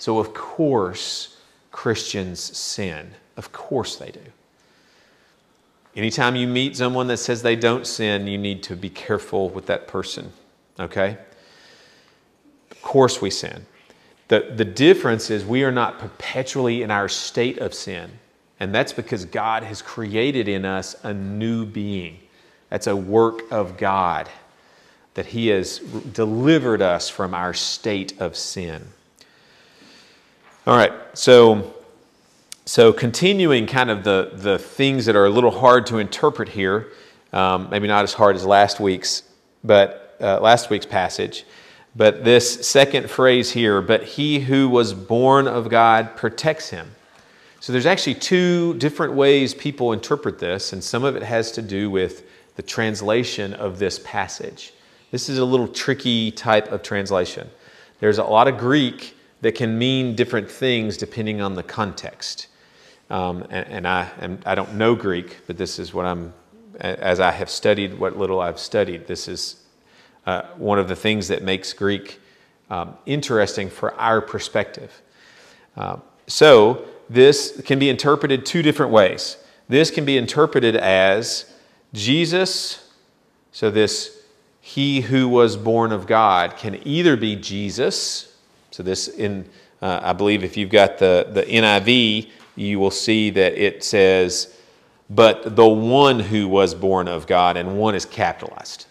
So, 0.00 0.18
of 0.18 0.34
course, 0.34 1.36
Christians 1.70 2.40
sin. 2.40 3.12
Of 3.36 3.52
course 3.52 3.94
they 3.94 4.10
do. 4.10 4.24
Anytime 5.94 6.34
you 6.34 6.48
meet 6.48 6.76
someone 6.76 7.06
that 7.06 7.18
says 7.18 7.42
they 7.42 7.54
don't 7.54 7.86
sin, 7.86 8.26
you 8.26 8.38
need 8.38 8.64
to 8.64 8.74
be 8.74 8.90
careful 8.90 9.50
with 9.50 9.66
that 9.66 9.86
person, 9.86 10.32
okay? 10.80 11.16
Course 12.82 13.20
we 13.20 13.30
sin. 13.30 13.66
The, 14.28 14.52
the 14.54 14.64
difference 14.64 15.30
is 15.30 15.44
we 15.44 15.64
are 15.64 15.72
not 15.72 15.98
perpetually 15.98 16.82
in 16.82 16.90
our 16.90 17.08
state 17.08 17.58
of 17.58 17.74
sin. 17.74 18.10
And 18.60 18.74
that's 18.74 18.92
because 18.92 19.24
God 19.24 19.62
has 19.62 19.80
created 19.80 20.46
in 20.46 20.66
us 20.66 20.94
a 21.02 21.14
new 21.14 21.64
being. 21.64 22.18
That's 22.68 22.86
a 22.86 22.94
work 22.94 23.50
of 23.50 23.78
God, 23.78 24.28
that 25.14 25.26
He 25.26 25.48
has 25.48 25.78
delivered 25.78 26.82
us 26.82 27.08
from 27.08 27.34
our 27.34 27.54
state 27.54 28.20
of 28.20 28.36
sin. 28.36 28.86
All 30.66 30.76
right, 30.76 30.92
so, 31.14 31.74
so, 32.66 32.92
continuing 32.92 33.66
kind 33.66 33.90
of 33.90 34.04
the, 34.04 34.30
the 34.34 34.58
things 34.58 35.06
that 35.06 35.16
are 35.16 35.24
a 35.24 35.30
little 35.30 35.50
hard 35.50 35.86
to 35.86 35.98
interpret 35.98 36.50
here, 36.50 36.88
um, 37.32 37.68
maybe 37.70 37.88
not 37.88 38.04
as 38.04 38.12
hard 38.12 38.36
as 38.36 38.44
last 38.44 38.78
week's, 38.78 39.22
but 39.64 40.16
uh, 40.20 40.38
last 40.38 40.68
week's 40.68 40.86
passage. 40.86 41.44
But 41.96 42.24
this 42.24 42.66
second 42.66 43.10
phrase 43.10 43.50
here, 43.50 43.82
but 43.82 44.04
he 44.04 44.40
who 44.40 44.68
was 44.68 44.94
born 44.94 45.48
of 45.48 45.68
God 45.68 46.16
protects 46.16 46.70
him. 46.70 46.92
So 47.58 47.72
there's 47.72 47.86
actually 47.86 48.14
two 48.14 48.74
different 48.74 49.12
ways 49.14 49.54
people 49.54 49.92
interpret 49.92 50.38
this, 50.38 50.72
and 50.72 50.82
some 50.82 51.04
of 51.04 51.16
it 51.16 51.22
has 51.22 51.52
to 51.52 51.62
do 51.62 51.90
with 51.90 52.24
the 52.56 52.62
translation 52.62 53.52
of 53.54 53.78
this 53.78 53.98
passage. 54.04 54.72
This 55.10 55.28
is 55.28 55.38
a 55.38 55.44
little 55.44 55.68
tricky 55.68 56.30
type 56.30 56.70
of 56.70 56.82
translation. 56.82 57.50
There's 57.98 58.18
a 58.18 58.24
lot 58.24 58.48
of 58.48 58.56
Greek 58.56 59.16
that 59.40 59.54
can 59.54 59.78
mean 59.78 60.14
different 60.14 60.50
things 60.50 60.96
depending 60.96 61.40
on 61.40 61.54
the 61.54 61.62
context. 61.62 62.46
Um, 63.10 63.42
and, 63.50 63.66
and, 63.68 63.88
I, 63.88 64.08
and 64.20 64.42
I 64.46 64.54
don't 64.54 64.74
know 64.74 64.94
Greek, 64.94 65.38
but 65.46 65.58
this 65.58 65.78
is 65.78 65.92
what 65.92 66.06
I'm, 66.06 66.32
as 66.78 67.18
I 67.18 67.32
have 67.32 67.50
studied 67.50 67.98
what 67.98 68.16
little 68.16 68.40
I've 68.40 68.60
studied, 68.60 69.06
this 69.06 69.26
is 69.26 69.62
uh, 70.26 70.42
one 70.56 70.78
of 70.78 70.88
the 70.88 70.96
things 70.96 71.28
that 71.28 71.42
makes 71.42 71.72
Greek 71.72 72.20
um, 72.70 72.96
interesting 73.06 73.68
for 73.68 73.94
our 73.94 74.20
perspective. 74.20 75.02
Uh, 75.76 75.96
so, 76.26 76.86
this 77.08 77.60
can 77.64 77.80
be 77.80 77.88
interpreted 77.88 78.46
two 78.46 78.62
different 78.62 78.92
ways. 78.92 79.36
This 79.68 79.90
can 79.90 80.04
be 80.04 80.16
interpreted 80.16 80.76
as 80.76 81.52
Jesus, 81.92 82.88
so 83.50 83.70
this 83.70 84.20
he 84.60 85.00
who 85.00 85.28
was 85.28 85.56
born 85.56 85.90
of 85.90 86.06
God 86.06 86.56
can 86.56 86.86
either 86.86 87.16
be 87.16 87.34
Jesus, 87.34 88.36
so 88.70 88.82
this 88.82 89.08
in, 89.08 89.48
uh, 89.82 90.00
I 90.02 90.12
believe 90.12 90.44
if 90.44 90.56
you've 90.56 90.70
got 90.70 90.98
the, 90.98 91.28
the 91.32 91.42
NIV, 91.42 92.30
you 92.54 92.78
will 92.78 92.90
see 92.90 93.30
that 93.30 93.54
it 93.54 93.82
says, 93.82 94.56
but 95.08 95.56
the 95.56 95.66
one 95.66 96.20
who 96.20 96.46
was 96.46 96.74
born 96.74 97.08
of 97.08 97.26
God, 97.26 97.56
and 97.56 97.78
one 97.78 97.96
is 97.96 98.04
capitalized. 98.04 98.86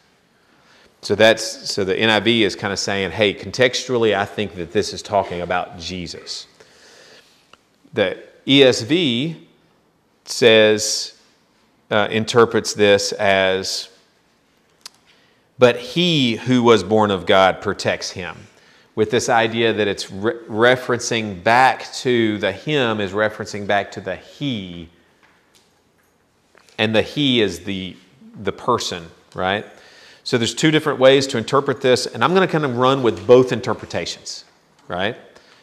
So 1.02 1.16
that's 1.16 1.72
so 1.72 1.86
the 1.86 1.96
NIV 1.96 2.42
is 2.42 2.56
kind 2.56 2.74
of 2.74 2.80
saying, 2.80 3.12
hey, 3.12 3.34
contextually, 3.34 4.16
I 4.16 4.26
think 4.26 4.56
that 4.56 4.72
this 4.72 4.94
is 4.94 5.02
talking 5.02 5.42
about 5.42 5.80
Jesus. 5.80 6.48
The 7.94 8.22
ESV 8.46 9.38
says, 10.26 11.20
uh, 11.90 12.08
interprets 12.12 12.74
this 12.74 13.12
as, 13.14 13.90
but 15.58 15.78
he 15.78 16.36
who 16.36 16.64
was 16.64 16.84
born 16.84 17.12
of 17.12 17.26
God 17.26 17.62
protects 17.62 18.12
him. 18.12 18.38
With 18.96 19.12
this 19.12 19.30
idea 19.30 19.74
that 19.74 19.88
it's 19.88 20.12
re- 20.12 20.34
referencing 20.48 21.42
back 21.44 21.92
to 21.94 22.38
the 22.38 22.52
him 22.52 23.00
is 23.00 23.12
referencing 23.12 23.66
back 23.66 23.92
to 23.94 24.02
the 24.02 24.18
he, 24.18 24.90
and 26.78 26.94
the 26.94 27.02
he 27.02 27.42
is 27.42 27.62
the, 27.62 27.96
the 28.42 28.52
person, 28.52 29.08
right? 29.34 29.66
So 30.30 30.38
there's 30.38 30.54
two 30.54 30.70
different 30.70 31.00
ways 31.00 31.26
to 31.26 31.40
interpret 31.40 31.82
this, 31.82 32.06
and 32.06 32.24
I'm 32.24 32.36
going 32.36 32.48
to 32.48 32.52
kind 32.52 32.64
of 32.64 32.78
run 32.78 33.02
with 33.02 33.26
both 33.26 33.52
interpretations, 33.52 34.46
right? 34.88 35.18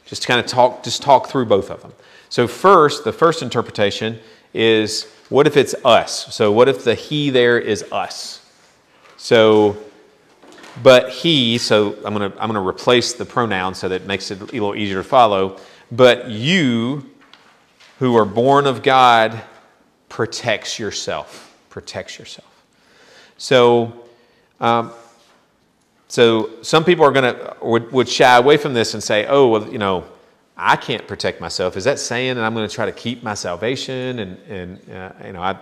Just 0.06 0.22
to 0.22 0.28
kind 0.28 0.40
of 0.40 0.46
talk, 0.46 0.82
just 0.82 1.02
talk 1.02 1.28
through 1.28 1.46
both 1.46 1.70
of 1.70 1.82
them. 1.82 1.92
So 2.30 2.48
first, 2.48 3.04
the 3.04 3.12
first 3.12 3.42
interpretation 3.42 4.18
is 4.52 5.04
what 5.28 5.46
if 5.46 5.56
it's 5.56 5.76
us? 5.84 6.34
So 6.34 6.50
what 6.50 6.68
if 6.68 6.82
the 6.82 6.96
he 6.96 7.30
there 7.30 7.60
is 7.60 7.84
us? 7.92 8.44
So, 9.16 9.76
but 10.82 11.10
he, 11.10 11.58
so 11.58 11.94
I'm 12.04 12.12
going 12.12 12.32
to, 12.32 12.42
I'm 12.42 12.50
going 12.50 12.60
to 12.60 12.68
replace 12.68 13.12
the 13.12 13.24
pronoun 13.24 13.72
so 13.72 13.88
that 13.88 14.02
it 14.02 14.06
makes 14.08 14.32
it 14.32 14.40
a 14.40 14.46
little 14.46 14.74
easier 14.74 14.96
to 14.96 15.08
follow. 15.08 15.60
But 15.92 16.28
you 16.28 17.08
who 18.00 18.16
are 18.16 18.26
born 18.26 18.66
of 18.66 18.82
God 18.82 19.40
protects 20.08 20.76
yourself. 20.76 21.56
Protects 21.70 22.18
yourself. 22.18 22.64
So, 23.38 24.02
um, 24.60 24.92
so 26.08 26.50
some 26.62 26.84
people 26.84 27.04
are 27.04 27.12
going 27.12 27.34
to 27.34 27.56
would, 27.62 27.90
would 27.92 28.08
shy 28.08 28.36
away 28.36 28.56
from 28.56 28.74
this 28.74 28.94
and 28.94 29.02
say, 29.02 29.26
"Oh, 29.26 29.48
well, 29.48 29.68
you 29.68 29.78
know, 29.78 30.04
I 30.56 30.76
can't 30.76 31.06
protect 31.06 31.40
myself." 31.40 31.76
Is 31.76 31.84
that 31.84 31.98
saying 31.98 32.36
that 32.36 32.44
I'm 32.44 32.54
going 32.54 32.68
to 32.68 32.74
try 32.74 32.86
to 32.86 32.92
keep 32.92 33.22
my 33.22 33.34
salvation? 33.34 34.18
And 34.20 34.38
and 34.48 34.90
uh, 34.90 35.12
you 35.24 35.32
know, 35.32 35.42
I 35.42 35.56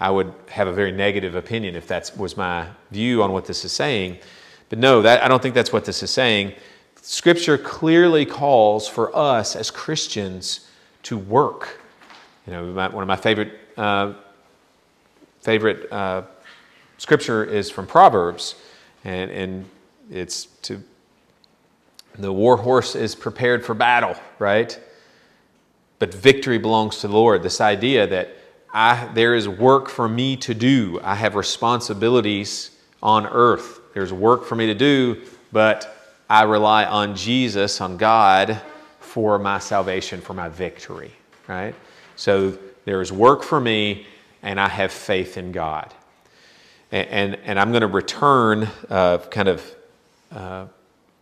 I 0.00 0.10
would 0.10 0.32
have 0.48 0.68
a 0.68 0.72
very 0.72 0.92
negative 0.92 1.34
opinion 1.34 1.74
if 1.74 1.86
that 1.88 2.12
was 2.16 2.36
my 2.36 2.68
view 2.90 3.22
on 3.22 3.32
what 3.32 3.44
this 3.44 3.64
is 3.64 3.72
saying. 3.72 4.18
But 4.68 4.78
no, 4.78 5.02
that 5.02 5.22
I 5.22 5.28
don't 5.28 5.42
think 5.42 5.54
that's 5.54 5.72
what 5.72 5.84
this 5.84 6.02
is 6.02 6.10
saying. 6.10 6.54
Scripture 7.00 7.58
clearly 7.58 8.24
calls 8.24 8.88
for 8.88 9.14
us 9.16 9.56
as 9.56 9.70
Christians 9.70 10.68
to 11.02 11.18
work. 11.18 11.80
You 12.46 12.52
know, 12.52 12.66
my, 12.66 12.88
one 12.88 13.02
of 13.02 13.08
my 13.08 13.16
favorite 13.16 13.52
uh, 13.76 14.14
favorite 15.40 15.90
uh, 15.92 16.22
scripture 17.02 17.42
is 17.42 17.68
from 17.68 17.84
Proverbs, 17.84 18.54
and, 19.02 19.28
and 19.32 19.64
it's 20.08 20.44
to 20.62 20.80
the 22.16 22.32
war 22.32 22.56
horse 22.56 22.94
is 22.94 23.16
prepared 23.16 23.64
for 23.66 23.74
battle, 23.74 24.14
right? 24.38 24.78
But 25.98 26.14
victory 26.14 26.58
belongs 26.58 26.98
to 26.98 27.08
the 27.08 27.14
Lord. 27.14 27.42
This 27.42 27.60
idea 27.60 28.06
that 28.06 28.36
I, 28.72 29.10
there 29.14 29.34
is 29.34 29.48
work 29.48 29.88
for 29.88 30.08
me 30.08 30.36
to 30.36 30.54
do. 30.54 31.00
I 31.02 31.16
have 31.16 31.34
responsibilities 31.34 32.70
on 33.02 33.26
earth. 33.26 33.80
There's 33.94 34.12
work 34.12 34.44
for 34.44 34.54
me 34.54 34.66
to 34.66 34.74
do, 34.74 35.22
but 35.50 36.14
I 36.30 36.44
rely 36.44 36.84
on 36.84 37.16
Jesus, 37.16 37.80
on 37.80 37.96
God, 37.96 38.62
for 39.00 39.40
my 39.40 39.58
salvation, 39.58 40.20
for 40.20 40.34
my 40.34 40.48
victory, 40.48 41.10
right? 41.48 41.74
So 42.14 42.56
there 42.84 43.00
is 43.00 43.10
work 43.10 43.42
for 43.42 43.60
me, 43.60 44.06
and 44.42 44.60
I 44.60 44.68
have 44.68 44.92
faith 44.92 45.36
in 45.36 45.50
God. 45.50 45.92
And, 46.92 47.36
and, 47.36 47.58
I'm 47.58 47.70
going 47.70 47.80
to 47.80 47.86
return 47.86 48.68
uh, 48.90 49.18
kind 49.30 49.48
of 49.48 49.74
uh, 50.30 50.66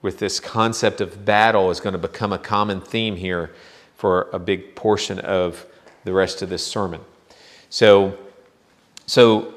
with 0.03 0.19
this 0.19 0.41
concept 0.41 1.01
of 1.01 1.25
battle 1.25 1.71
is 1.71 1.79
going 1.79 1.93
to 1.93 1.99
become 1.99 2.33
a 2.33 2.39
common 2.39 2.81
theme 2.81 3.15
here 3.15 3.53
for 3.97 4.29
a 4.33 4.39
big 4.39 4.75
portion 4.75 5.21
of 5.21 5.65
the 6.05 6.13
rest 6.13 6.43
of 6.43 6.49
this 6.49 6.67
sermon. 6.67 7.01
So, 7.69 8.19
so 9.07 9.55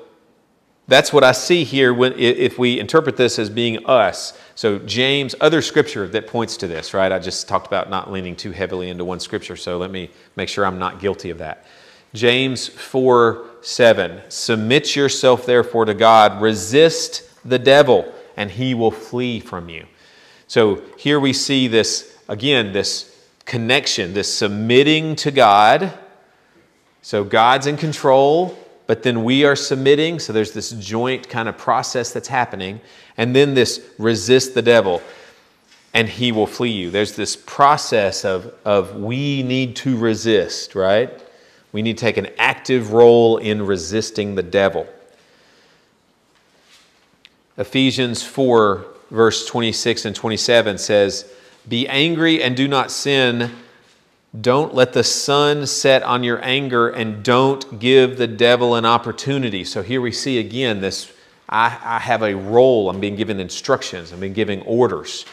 that's 0.88 1.12
what 1.12 1.24
I 1.24 1.32
see 1.32 1.64
here 1.64 1.94
when, 1.94 2.14
if 2.14 2.60
we 2.60 2.80
interpret 2.80 3.18
this 3.18 3.40
as 3.40 3.50
being 3.50 3.86
us. 3.88 4.38
So, 4.54 4.80
James, 4.80 5.34
other 5.42 5.64
scripture 5.64 6.08
that 6.10 6.28
points 6.28 6.58
to 6.58 6.68
this, 6.68 6.94
right? 6.94 7.12
I 7.12 7.18
just 7.18 7.48
talked 7.48 7.66
about 7.66 7.90
not 7.90 8.12
leaning 8.12 8.36
too 8.36 8.52
heavily 8.52 8.90
into 8.90 9.06
one 9.06 9.20
scripture, 9.20 9.56
so 9.56 9.78
let 9.78 9.90
me 9.90 10.12
make 10.36 10.50
sure 10.50 10.66
I'm 10.66 10.78
not 10.78 11.00
guilty 11.00 11.32
of 11.32 11.40
that. 11.40 11.66
James 12.14 12.68
4 12.68 13.48
7. 13.62 14.22
Submit 14.30 14.96
yourself 14.96 15.46
therefore 15.46 15.86
to 15.86 15.94
God, 15.94 16.42
resist 16.42 17.24
the 17.46 17.60
devil, 17.60 18.14
and 18.36 18.52
he 18.52 18.74
will 18.74 18.92
flee 18.92 19.40
from 19.40 19.70
you. 19.70 19.86
So 20.48 20.82
here 20.98 21.20
we 21.20 21.34
see 21.34 21.68
this, 21.68 22.18
again, 22.28 22.74
this 22.74 23.10
connection, 23.46 24.14
this 24.14 24.34
submitting 24.34 25.16
to 25.18 25.32
God. 25.32 25.94
So 27.02 27.24
God's 27.24 27.68
in 27.68 27.78
control, 27.78 28.58
but 28.86 29.04
then 29.04 29.24
we 29.24 29.46
are 29.46 29.56
submitting. 29.56 30.20
So 30.20 30.34
there's 30.34 30.52
this 30.52 30.72
joint 30.72 31.30
kind 31.30 31.50
of 31.50 31.58
process 31.58 32.12
that's 32.12 32.28
happening. 32.28 32.82
And 33.18 33.36
then 33.36 33.54
this 33.54 33.82
resist 33.98 34.54
the 34.54 34.62
devil, 34.62 35.02
and 35.94 36.08
he 36.08 36.32
will 36.32 36.48
flee 36.48 36.72
you. 36.72 36.92
There's 36.92 37.16
this 37.16 37.36
process 37.36 38.26
of, 38.26 38.54
of 38.66 38.96
we 38.96 39.44
need 39.44 39.76
to 39.78 39.98
resist, 39.98 40.76
right? 40.76 41.12
We 41.74 41.82
need 41.82 41.98
to 41.98 42.02
take 42.02 42.18
an 42.18 42.30
active 42.38 42.94
role 42.94 43.38
in 43.38 43.66
resisting 43.66 44.36
the 44.36 44.44
devil. 44.44 44.88
Ephesians 47.58 48.24
4, 48.24 48.86
verse 49.12 49.46
26 49.46 50.06
and 50.06 50.16
27 50.16 50.78
says, 50.78 51.32
Be 51.68 51.88
angry 51.88 52.42
and 52.42 52.56
do 52.56 52.68
not 52.68 52.92
sin. 52.92 53.52
Don't 54.40 54.74
let 54.74 54.94
the 54.94 55.04
sun 55.04 55.68
set 55.68 56.04
on 56.04 56.24
your 56.24 56.44
anger 56.44 56.90
and 56.90 57.24
don't 57.24 57.80
give 57.80 58.18
the 58.18 58.28
devil 58.28 58.76
an 58.76 58.86
opportunity. 58.86 59.64
So 59.64 59.82
here 59.82 60.02
we 60.02 60.12
see 60.12 60.40
again 60.40 60.80
this 60.80 61.12
I, 61.50 61.78
I 61.84 62.00
have 62.00 62.24
a 62.24 62.36
role. 62.36 62.90
I'm 62.90 63.00
being 63.00 63.16
given 63.16 63.40
instructions, 63.40 64.12
I'm 64.12 64.20
being 64.20 64.34
given 64.34 64.62
orders. 64.62 65.26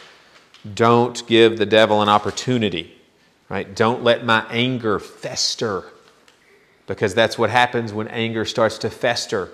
Don't 0.75 1.25
give 1.25 1.57
the 1.57 1.65
devil 1.65 2.03
an 2.03 2.09
opportunity, 2.09 2.95
right? 3.49 3.75
Don't 3.75 4.03
let 4.03 4.23
my 4.23 4.45
anger 4.51 4.99
fester 4.99 5.85
because 6.87 7.13
that's 7.13 7.37
what 7.37 7.49
happens 7.49 7.93
when 7.93 8.07
anger 8.07 8.45
starts 8.45 8.77
to 8.79 8.89
fester 8.89 9.49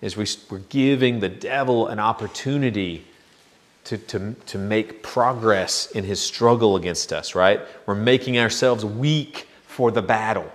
is 0.00 0.16
we, 0.16 0.26
we're 0.50 0.58
giving 0.68 1.20
the 1.20 1.28
devil 1.28 1.88
an 1.88 1.98
opportunity 1.98 3.04
to, 3.84 3.98
to, 3.98 4.34
to 4.46 4.58
make 4.58 5.02
progress 5.02 5.90
in 5.90 6.04
his 6.04 6.20
struggle 6.20 6.76
against 6.76 7.12
us, 7.12 7.34
right? 7.34 7.60
We're 7.86 7.94
making 7.94 8.38
ourselves 8.38 8.84
weak 8.84 9.48
for 9.66 9.90
the 9.90 10.02
battle. 10.02 10.50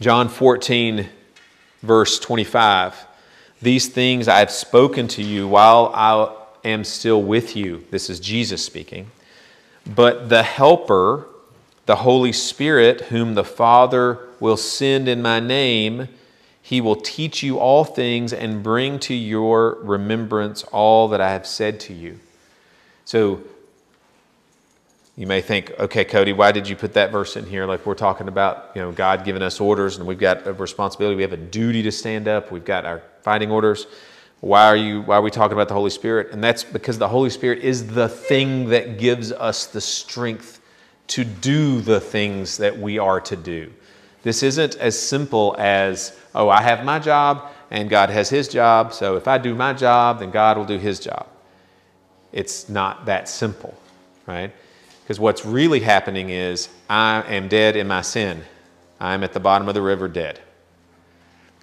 John 0.00 0.28
14, 0.28 1.08
verse 1.82 2.18
25. 2.18 3.06
These 3.60 3.88
things 3.88 4.26
I 4.26 4.38
have 4.38 4.50
spoken 4.50 5.06
to 5.08 5.22
you 5.22 5.46
while 5.46 5.92
I 5.94 6.34
am 6.64 6.84
still 6.84 7.22
with 7.22 7.54
you. 7.54 7.84
This 7.90 8.10
is 8.10 8.18
Jesus 8.18 8.64
speaking. 8.64 9.10
But 9.94 10.28
the 10.28 10.42
Helper, 10.42 11.26
the 11.86 11.96
Holy 11.96 12.32
Spirit, 12.32 13.02
whom 13.02 13.34
the 13.34 13.44
Father 13.44 14.18
will 14.40 14.56
send 14.56 15.08
in 15.08 15.20
my 15.22 15.40
name, 15.40 16.08
he 16.60 16.80
will 16.80 16.96
teach 16.96 17.42
you 17.42 17.58
all 17.58 17.84
things 17.84 18.32
and 18.32 18.62
bring 18.62 18.98
to 19.00 19.14
your 19.14 19.78
remembrance 19.82 20.62
all 20.64 21.08
that 21.08 21.20
I 21.20 21.32
have 21.32 21.46
said 21.46 21.80
to 21.80 21.92
you. 21.92 22.20
So 23.04 23.42
you 25.16 25.26
may 25.26 25.40
think, 25.40 25.72
okay, 25.78 26.04
Cody, 26.04 26.32
why 26.32 26.52
did 26.52 26.68
you 26.68 26.76
put 26.76 26.94
that 26.94 27.10
verse 27.10 27.36
in 27.36 27.46
here? 27.46 27.66
Like 27.66 27.84
we're 27.84 27.94
talking 27.94 28.28
about, 28.28 28.70
you 28.74 28.80
know, 28.80 28.92
God 28.92 29.24
giving 29.24 29.42
us 29.42 29.60
orders 29.60 29.98
and 29.98 30.06
we've 30.06 30.18
got 30.18 30.46
a 30.46 30.52
responsibility. 30.52 31.16
We 31.16 31.22
have 31.22 31.32
a 31.32 31.36
duty 31.36 31.82
to 31.82 31.92
stand 31.92 32.28
up. 32.28 32.50
We've 32.50 32.64
got 32.64 32.86
our 32.86 33.02
fighting 33.22 33.50
orders. 33.50 33.86
Why 34.40 34.66
are 34.66 34.76
you 34.76 35.02
why 35.02 35.16
are 35.16 35.22
we 35.22 35.30
talking 35.30 35.52
about 35.52 35.68
the 35.68 35.74
Holy 35.74 35.90
Spirit? 35.90 36.32
And 36.32 36.42
that's 36.42 36.64
because 36.64 36.98
the 36.98 37.08
Holy 37.08 37.30
Spirit 37.30 37.58
is 37.58 37.88
the 37.88 38.08
thing 38.08 38.70
that 38.70 38.98
gives 38.98 39.32
us 39.32 39.66
the 39.66 39.80
strength 39.80 40.60
to 41.12 41.24
do 41.24 41.82
the 41.82 42.00
things 42.00 42.56
that 42.56 42.78
we 42.78 42.98
are 42.98 43.20
to 43.20 43.36
do. 43.36 43.70
This 44.22 44.42
isn't 44.42 44.76
as 44.76 44.98
simple 44.98 45.54
as, 45.58 46.18
oh, 46.34 46.48
I 46.48 46.62
have 46.62 46.86
my 46.86 46.98
job 46.98 47.50
and 47.70 47.90
God 47.90 48.08
has 48.08 48.30
his 48.30 48.48
job, 48.48 48.94
so 48.94 49.16
if 49.16 49.28
I 49.28 49.36
do 49.36 49.54
my 49.54 49.74
job, 49.74 50.20
then 50.20 50.30
God 50.30 50.56
will 50.56 50.64
do 50.64 50.78
his 50.78 50.98
job. 50.98 51.26
It's 52.32 52.70
not 52.70 53.04
that 53.04 53.28
simple, 53.28 53.78
right? 54.26 54.54
Because 55.02 55.20
what's 55.20 55.44
really 55.44 55.80
happening 55.80 56.30
is 56.30 56.70
I 56.88 57.22
am 57.28 57.48
dead 57.48 57.76
in 57.76 57.86
my 57.86 58.00
sin. 58.00 58.42
I'm 58.98 59.22
at 59.22 59.34
the 59.34 59.40
bottom 59.40 59.68
of 59.68 59.74
the 59.74 59.82
river 59.82 60.08
dead. 60.08 60.40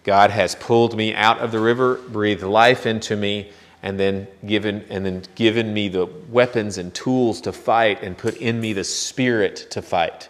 God 0.03 0.29
has 0.29 0.53
pulled 0.53 0.95
me 0.95 1.15
out 1.15 1.39
of 1.39 1.51
the 1.51 1.59
river, 1.59 1.95
breathed 1.95 2.43
life 2.43 2.85
into 2.85 3.15
me, 3.15 3.51
and 3.81 3.99
then 3.99 4.27
given 4.45 4.85
and 4.89 5.05
then 5.05 5.23
given 5.35 5.73
me 5.73 5.87
the 5.87 6.05
weapons 6.29 6.77
and 6.77 6.93
tools 6.93 7.41
to 7.41 7.51
fight 7.51 8.03
and 8.03 8.17
put 8.17 8.37
in 8.37 8.59
me 8.59 8.73
the 8.73 8.83
spirit 8.83 9.67
to 9.71 9.81
fight, 9.81 10.29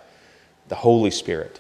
the 0.67 0.75
Holy 0.75 1.11
Spirit. 1.11 1.59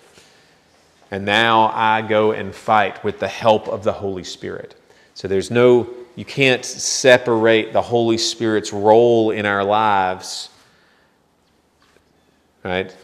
And 1.11 1.25
now 1.25 1.71
I 1.73 2.01
go 2.01 2.31
and 2.31 2.53
fight 2.53 3.03
with 3.03 3.19
the 3.19 3.27
help 3.27 3.67
of 3.67 3.83
the 3.83 3.93
Holy 3.93 4.23
Spirit. 4.23 4.75
So 5.15 5.27
there's 5.27 5.49
no 5.49 5.89
you 6.15 6.25
can't 6.25 6.65
separate 6.65 7.73
the 7.73 7.81
Holy 7.81 8.17
Spirit's 8.17 8.73
role 8.73 9.31
in 9.31 9.45
our 9.45 9.63
lives 9.63 10.49
right? 12.63 12.95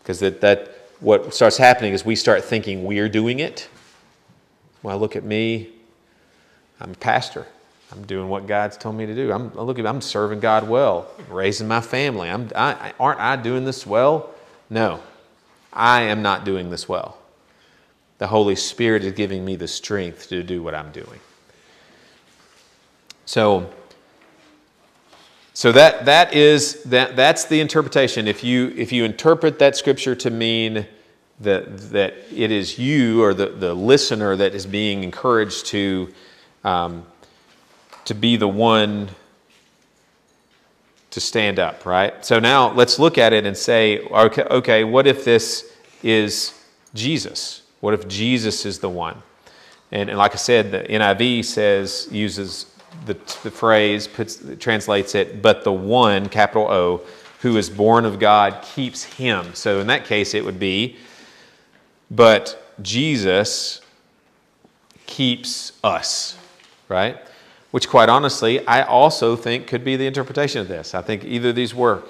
Because 0.00 0.20
that, 0.20 0.40
that 0.40 0.76
what 1.00 1.34
starts 1.34 1.56
happening 1.56 1.92
is 1.92 2.04
we 2.04 2.16
start 2.16 2.44
thinking 2.44 2.84
we're 2.84 3.08
doing 3.08 3.38
it. 3.38 3.68
Well, 4.82 4.98
look 4.98 5.16
at 5.16 5.24
me. 5.24 5.70
I'm 6.80 6.92
a 6.92 6.94
pastor. 6.94 7.46
I'm 7.92 8.04
doing 8.04 8.28
what 8.28 8.46
God's 8.46 8.76
told 8.76 8.96
me 8.96 9.06
to 9.06 9.14
do. 9.14 9.32
I'm 9.32 9.52
look 9.54 9.78
I'm 9.78 10.00
serving 10.00 10.40
God 10.40 10.68
well, 10.68 11.08
raising 11.28 11.66
my 11.66 11.80
family. 11.80 12.30
I'm, 12.30 12.48
I, 12.54 12.92
aren't 13.00 13.20
I 13.20 13.36
doing 13.36 13.64
this 13.64 13.86
well? 13.86 14.30
No, 14.68 15.00
I 15.72 16.02
am 16.02 16.22
not 16.22 16.44
doing 16.44 16.70
this 16.70 16.88
well. 16.88 17.18
The 18.18 18.28
Holy 18.28 18.54
Spirit 18.54 19.02
is 19.02 19.12
giving 19.12 19.44
me 19.44 19.56
the 19.56 19.66
strength 19.66 20.28
to 20.28 20.42
do 20.42 20.62
what 20.62 20.74
I'm 20.74 20.92
doing. 20.92 21.20
So 23.24 23.70
so 25.60 25.72
that, 25.72 26.06
that 26.06 26.32
is, 26.32 26.82
that, 26.84 27.16
that's 27.16 27.44
the 27.44 27.60
interpretation. 27.60 28.26
If 28.26 28.42
you, 28.42 28.72
if 28.78 28.92
you 28.92 29.04
interpret 29.04 29.58
that 29.58 29.76
scripture 29.76 30.14
to 30.14 30.30
mean 30.30 30.86
that, 31.40 31.76
that 31.90 32.14
it 32.34 32.50
is 32.50 32.78
you 32.78 33.22
or 33.22 33.34
the, 33.34 33.48
the 33.48 33.74
listener 33.74 34.36
that 34.36 34.54
is 34.54 34.64
being 34.64 35.04
encouraged 35.04 35.66
to, 35.66 36.14
um, 36.64 37.04
to 38.10 38.14
be 38.16 38.34
the 38.34 38.48
one 38.48 39.08
to 41.12 41.20
stand 41.20 41.60
up, 41.60 41.86
right? 41.86 42.24
So 42.26 42.40
now 42.40 42.72
let's 42.72 42.98
look 42.98 43.18
at 43.18 43.32
it 43.32 43.46
and 43.46 43.56
say, 43.56 44.00
okay, 44.00 44.42
okay, 44.42 44.82
what 44.82 45.06
if 45.06 45.24
this 45.24 45.72
is 46.02 46.60
Jesus? 46.92 47.62
What 47.78 47.94
if 47.94 48.08
Jesus 48.08 48.66
is 48.66 48.80
the 48.80 48.88
one? 48.88 49.22
And, 49.92 50.10
and 50.10 50.18
like 50.18 50.32
I 50.32 50.38
said, 50.38 50.72
the 50.72 50.80
NIV 50.80 51.44
says, 51.44 52.08
uses 52.10 52.66
the, 53.06 53.14
the 53.44 53.50
phrase 53.52 54.08
puts, 54.08 54.42
translates 54.58 55.14
it, 55.14 55.40
but 55.40 55.62
the 55.62 55.72
one, 55.72 56.28
capital 56.28 56.66
O, 56.68 57.02
who 57.42 57.56
is 57.56 57.70
born 57.70 58.04
of 58.04 58.18
God 58.18 58.60
keeps 58.74 59.04
him. 59.04 59.54
So 59.54 59.78
in 59.78 59.86
that 59.86 60.04
case, 60.04 60.34
it 60.34 60.44
would 60.44 60.58
be, 60.58 60.96
but 62.10 62.74
Jesus 62.82 63.80
keeps 65.06 65.78
us, 65.84 66.36
right? 66.88 67.16
Which, 67.70 67.88
quite 67.88 68.08
honestly, 68.08 68.66
I 68.66 68.82
also 68.82 69.36
think 69.36 69.66
could 69.66 69.84
be 69.84 69.96
the 69.96 70.06
interpretation 70.06 70.60
of 70.60 70.68
this. 70.68 70.94
I 70.94 71.02
think 71.02 71.24
either 71.24 71.50
of 71.50 71.54
these 71.54 71.74
work. 71.74 72.06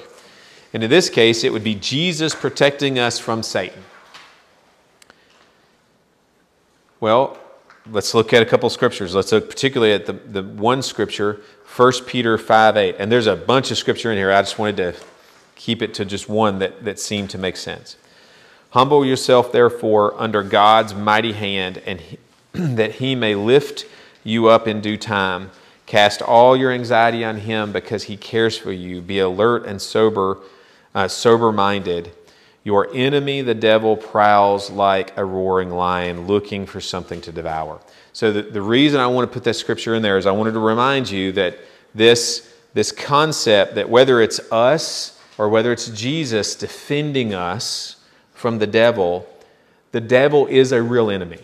And 0.72 0.82
in 0.82 0.90
this 0.90 1.10
case, 1.10 1.44
it 1.44 1.52
would 1.52 1.64
be 1.64 1.74
Jesus 1.74 2.34
protecting 2.34 2.98
us 2.98 3.18
from 3.18 3.42
Satan. 3.42 3.82
Well, 7.00 7.38
let's 7.90 8.14
look 8.14 8.32
at 8.32 8.42
a 8.42 8.46
couple 8.46 8.70
scriptures. 8.70 9.14
Let's 9.14 9.32
look 9.32 9.48
particularly 9.48 9.92
at 9.92 10.06
the, 10.06 10.12
the 10.12 10.42
one 10.42 10.82
scripture, 10.82 11.40
1 11.76 11.92
Peter 12.06 12.38
5 12.38 12.76
8. 12.76 12.96
And 12.98 13.10
there's 13.10 13.26
a 13.26 13.36
bunch 13.36 13.70
of 13.70 13.78
scripture 13.78 14.12
in 14.12 14.18
here. 14.18 14.30
I 14.30 14.42
just 14.42 14.58
wanted 14.58 14.76
to 14.76 14.94
keep 15.56 15.82
it 15.82 15.94
to 15.94 16.04
just 16.04 16.28
one 16.28 16.58
that, 16.60 16.84
that 16.84 16.98
seemed 16.98 17.30
to 17.30 17.38
make 17.38 17.56
sense. 17.56 17.96
Humble 18.70 19.04
yourself, 19.04 19.50
therefore, 19.50 20.18
under 20.20 20.42
God's 20.42 20.94
mighty 20.94 21.32
hand, 21.32 21.78
and 21.84 22.00
he, 22.00 22.18
that 22.52 22.96
he 22.96 23.14
may 23.14 23.34
lift 23.34 23.84
you 24.24 24.48
up 24.48 24.68
in 24.68 24.80
due 24.80 24.96
time. 24.96 25.50
Cast 25.86 26.22
all 26.22 26.56
your 26.56 26.70
anxiety 26.70 27.24
on 27.24 27.38
him 27.38 27.72
because 27.72 28.04
he 28.04 28.16
cares 28.16 28.56
for 28.56 28.72
you. 28.72 29.00
Be 29.00 29.18
alert 29.18 29.66
and 29.66 29.82
sober, 29.82 30.38
uh, 30.94 31.08
sober 31.08 31.50
minded. 31.50 32.12
Your 32.62 32.88
enemy, 32.94 33.42
the 33.42 33.54
devil, 33.54 33.96
prowls 33.96 34.70
like 34.70 35.16
a 35.16 35.24
roaring 35.24 35.70
lion 35.70 36.26
looking 36.26 36.66
for 36.66 36.80
something 36.80 37.20
to 37.22 37.32
devour. 37.32 37.80
So, 38.12 38.32
the, 38.32 38.42
the 38.42 38.62
reason 38.62 39.00
I 39.00 39.06
want 39.06 39.30
to 39.30 39.34
put 39.34 39.44
that 39.44 39.54
scripture 39.54 39.94
in 39.94 40.02
there 40.02 40.18
is 40.18 40.26
I 40.26 40.32
wanted 40.32 40.52
to 40.52 40.60
remind 40.60 41.10
you 41.10 41.32
that 41.32 41.58
this, 41.94 42.54
this 42.74 42.92
concept 42.92 43.74
that 43.74 43.88
whether 43.88 44.20
it's 44.20 44.40
us 44.52 45.18
or 45.38 45.48
whether 45.48 45.72
it's 45.72 45.88
Jesus 45.88 46.54
defending 46.54 47.34
us 47.34 47.96
from 48.34 48.58
the 48.58 48.66
devil, 48.66 49.26
the 49.92 50.00
devil 50.00 50.46
is 50.46 50.72
a 50.72 50.82
real 50.82 51.10
enemy. 51.10 51.40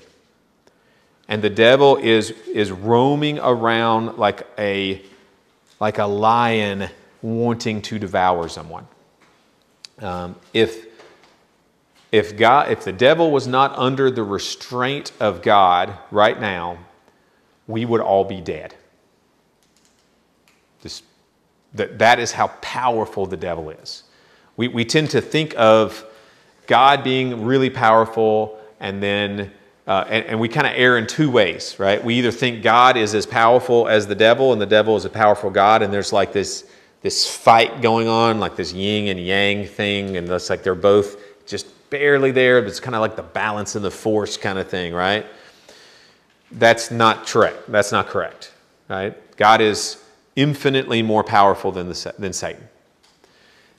And 1.28 1.42
the 1.42 1.50
devil 1.50 1.96
is, 1.96 2.30
is 2.30 2.70
roaming 2.70 3.38
around 3.38 4.18
like 4.18 4.46
a, 4.58 5.02
like 5.80 5.98
a 5.98 6.06
lion 6.06 6.88
wanting 7.22 7.82
to 7.82 7.98
devour 7.98 8.48
someone. 8.48 8.86
Um, 10.00 10.36
if 10.52 10.86
if 12.12 12.36
God, 12.36 12.70
if 12.70 12.84
the 12.84 12.92
devil 12.92 13.30
was 13.30 13.46
not 13.46 13.76
under 13.76 14.10
the 14.10 14.22
restraint 14.22 15.12
of 15.20 15.42
God 15.42 15.98
right 16.10 16.40
now, 16.40 16.78
we 17.66 17.84
would 17.84 18.00
all 18.00 18.24
be 18.24 18.40
dead. 18.40 18.74
This, 20.82 21.02
that, 21.74 21.98
that 21.98 22.18
is 22.18 22.32
how 22.32 22.48
powerful 22.62 23.26
the 23.26 23.36
devil 23.36 23.70
is. 23.70 24.04
We, 24.56 24.68
we 24.68 24.84
tend 24.84 25.10
to 25.10 25.20
think 25.20 25.54
of 25.58 26.06
God 26.66 27.02
being 27.02 27.44
really 27.44 27.70
powerful 27.70 28.58
and 28.80 29.02
then 29.02 29.52
uh, 29.86 30.04
and, 30.08 30.24
and, 30.26 30.40
we 30.40 30.48
kind 30.48 30.66
of 30.66 30.72
err 30.74 30.98
in 30.98 31.06
two 31.06 31.30
ways, 31.30 31.78
right? 31.78 32.02
We 32.02 32.16
either 32.16 32.32
think 32.32 32.62
God 32.62 32.96
is 32.96 33.14
as 33.14 33.24
powerful 33.24 33.86
as 33.86 34.06
the 34.06 34.16
devil, 34.16 34.52
and 34.52 34.60
the 34.60 34.66
devil 34.66 34.96
is 34.96 35.04
a 35.04 35.10
powerful 35.10 35.48
God, 35.48 35.82
and 35.82 35.92
there's 35.92 36.12
like 36.12 36.32
this 36.32 36.64
this 37.02 37.30
fight 37.30 37.82
going 37.82 38.08
on, 38.08 38.40
like 38.40 38.56
this 38.56 38.72
yin 38.72 39.06
and 39.06 39.24
yang 39.24 39.64
thing, 39.64 40.16
and 40.16 40.28
it's 40.28 40.50
like 40.50 40.64
they're 40.64 40.74
both 40.74 41.16
just 41.46 41.66
barely 41.88 42.32
there, 42.32 42.60
but 42.60 42.68
it's 42.68 42.80
kind 42.80 42.96
of 42.96 43.00
like 43.00 43.14
the 43.14 43.22
balance 43.22 43.76
and 43.76 43.84
the 43.84 43.90
force 43.90 44.36
kind 44.36 44.58
of 44.58 44.68
thing, 44.68 44.92
right? 44.92 45.24
That's 46.50 46.90
not 46.90 47.26
correct. 47.26 47.70
That's 47.70 47.92
not 47.92 48.08
correct, 48.08 48.52
right? 48.88 49.14
God 49.36 49.60
is 49.60 50.02
infinitely 50.34 51.02
more 51.02 51.22
powerful 51.22 51.70
than, 51.70 51.88
the, 51.88 52.14
than 52.18 52.32
Satan. 52.32 52.68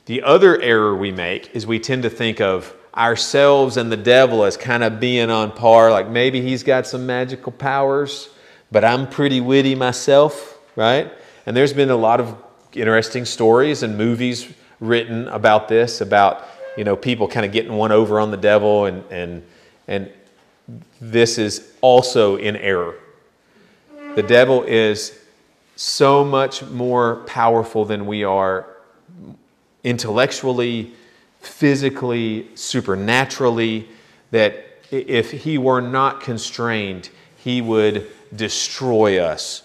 The 0.06 0.24
other 0.24 0.62
error 0.62 0.96
we 0.96 1.12
make 1.12 1.54
is 1.54 1.68
we 1.68 1.80
tend 1.80 2.04
to 2.04 2.10
think 2.10 2.40
of 2.40 2.74
ourselves 2.98 3.78
and 3.78 3.92
the 3.92 3.98
devil 3.98 4.44
as 4.44 4.58
kind 4.58 4.84
of 4.84 5.00
being 5.00 5.30
on 5.30 5.52
par, 5.52 5.92
like 5.92 6.10
maybe 6.10 6.42
he's 6.42 6.64
got 6.64 6.88
some 6.88 7.06
magical 7.06 7.52
powers, 7.52 8.30
but 8.72 8.84
I'm 8.84 9.08
pretty 9.08 9.40
witty 9.40 9.76
myself, 9.76 10.58
right? 10.76 11.12
And 11.46 11.56
there's 11.56 11.74
been 11.74 11.92
a 11.92 11.96
lot 11.96 12.20
of 12.20 12.36
interesting 12.74 13.26
stories 13.26 13.84
and 13.84 13.98
movies 13.98 14.52
written 14.80 15.28
about 15.28 15.68
this, 15.68 16.02
about 16.02 16.48
you 16.76 16.84
know, 16.84 16.96
people 16.96 17.28
kind 17.28 17.46
of 17.46 17.52
getting 17.52 17.74
one 17.74 17.92
over 17.92 18.20
on 18.20 18.32
the 18.32 18.38
devil, 18.38 18.86
and, 18.86 19.04
and, 19.10 19.44
and 19.88 20.12
this 21.02 21.38
is 21.38 21.74
also 21.82 22.36
in 22.36 22.56
error. 22.56 22.96
The 24.16 24.24
devil 24.24 24.64
is 24.64 25.20
so 25.76 26.24
much 26.24 26.64
more 26.64 27.18
powerful 27.28 27.86
than 27.86 28.06
we 28.06 28.24
are 28.24 28.68
intellectually, 29.84 30.94
physically, 31.40 32.50
supernaturally, 32.56 33.88
that 34.32 34.66
if 34.92 35.32
he 35.32 35.58
were 35.58 35.82
not 35.82 36.22
constrained, 36.22 37.10
he 37.38 37.62
would 37.62 38.08
destroy 38.36 39.20
us. 39.20 39.64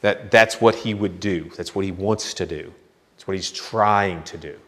That, 0.00 0.30
that's 0.30 0.60
what 0.60 0.74
he 0.74 0.94
would 0.94 1.20
do. 1.20 1.50
That's 1.56 1.74
what 1.74 1.84
he 1.84 1.92
wants 1.92 2.34
to 2.34 2.46
do. 2.46 2.72
That's 3.14 3.26
what 3.26 3.36
he's 3.36 3.50
trying 3.50 4.24
to 4.24 4.36
do. 4.36 4.58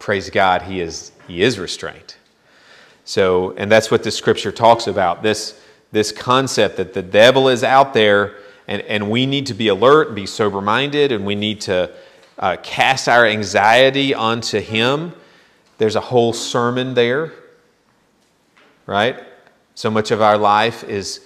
praise 0.00 0.30
God, 0.30 0.62
he 0.62 0.80
is, 0.80 1.12
he 1.28 1.42
is 1.42 1.58
restrained. 1.58 2.16
So, 3.04 3.52
and 3.52 3.70
that's 3.70 3.90
what 3.90 4.02
the 4.02 4.10
scripture 4.10 4.50
talks 4.50 4.88
about 4.88 5.22
this, 5.22 5.60
this 5.92 6.10
concept 6.10 6.78
that 6.78 6.94
the 6.94 7.02
devil 7.02 7.48
is 7.48 7.62
out 7.62 7.94
there 7.94 8.36
and, 8.66 8.82
and 8.82 9.08
we 9.10 9.26
need 9.26 9.46
to 9.46 9.54
be 9.54 9.68
alert 9.68 10.14
be 10.14 10.26
sober 10.26 10.60
minded 10.60 11.12
and 11.12 11.24
we 11.24 11.34
need 11.34 11.60
to 11.62 11.92
uh, 12.40 12.56
cast 12.62 13.08
our 13.08 13.26
anxiety 13.26 14.14
onto 14.14 14.58
him. 14.60 15.12
There's 15.76 15.94
a 15.94 16.00
whole 16.00 16.32
sermon 16.32 16.94
there, 16.94 17.32
right? 18.86 19.22
So 19.74 19.90
much 19.90 20.10
of 20.10 20.22
our 20.22 20.38
life 20.38 20.82
is 20.84 21.20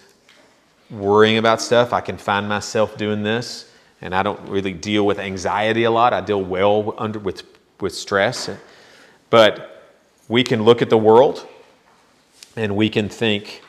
worrying 0.90 1.38
about 1.38 1.62
stuff. 1.62 1.92
I 1.92 2.00
can 2.00 2.18
find 2.18 2.48
myself 2.48 2.98
doing 2.98 3.22
this, 3.22 3.70
and 4.00 4.14
I 4.14 4.24
don't 4.24 4.40
really 4.48 4.72
deal 4.72 5.06
with 5.06 5.20
anxiety 5.20 5.84
a 5.84 5.90
lot. 5.90 6.12
I 6.12 6.20
deal 6.20 6.42
well 6.42 6.94
under, 6.98 7.20
with, 7.20 7.44
with 7.80 7.94
stress. 7.94 8.50
But 9.30 9.92
we 10.28 10.42
can 10.42 10.64
look 10.64 10.82
at 10.82 10.90
the 10.90 10.98
world 10.98 11.46
and 12.56 12.76
we 12.76 12.88
can 12.88 13.08
think, 13.08 13.62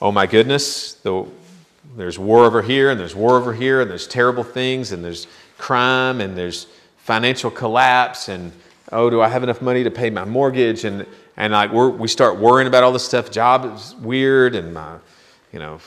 oh 0.00 0.10
my 0.12 0.26
goodness, 0.26 0.94
the, 0.94 1.24
there's 1.96 2.18
war 2.18 2.44
over 2.44 2.62
here, 2.62 2.90
and 2.90 2.98
there's 2.98 3.14
war 3.14 3.36
over 3.36 3.52
here, 3.52 3.80
and 3.80 3.90
there's 3.90 4.06
terrible 4.06 4.44
things, 4.44 4.92
and 4.92 5.04
there's 5.04 5.26
crime, 5.58 6.20
and 6.20 6.36
there's 6.36 6.68
financial 7.10 7.50
collapse, 7.50 8.28
and 8.28 8.52
oh, 8.92 9.10
do 9.10 9.20
I 9.20 9.26
have 9.26 9.42
enough 9.42 9.60
money 9.60 9.82
to 9.82 9.90
pay 9.90 10.10
my 10.10 10.24
mortgage? 10.24 10.84
And, 10.84 11.04
and 11.36 11.52
like 11.52 11.72
we 11.72 12.06
start 12.06 12.36
worrying 12.36 12.68
about 12.68 12.84
all 12.84 12.92
this 12.92 13.04
stuff. 13.04 13.32
Job 13.32 13.64
is 13.64 13.96
weird, 13.96 14.54
and 14.54 14.72
my, 14.72 14.94
you 15.52 15.58
know, 15.58 15.80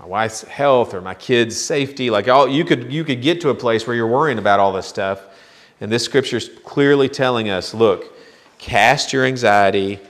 my 0.00 0.06
wife's 0.06 0.42
health 0.42 0.94
or 0.94 1.00
my 1.00 1.14
kids' 1.14 1.56
safety. 1.56 2.10
Like 2.10 2.26
all, 2.26 2.48
you 2.48 2.64
could 2.64 2.92
you 2.92 3.04
could 3.04 3.22
get 3.22 3.40
to 3.42 3.50
a 3.50 3.54
place 3.54 3.86
where 3.86 3.94
you're 3.94 4.08
worrying 4.08 4.38
about 4.38 4.58
all 4.58 4.72
this 4.72 4.88
stuff, 4.88 5.20
and 5.80 5.92
this 5.92 6.04
scripture 6.04 6.38
is 6.38 6.50
clearly 6.64 7.08
telling 7.08 7.48
us, 7.48 7.72
look, 7.72 8.12
cast 8.58 9.12
your 9.12 9.24
anxiety 9.24 10.00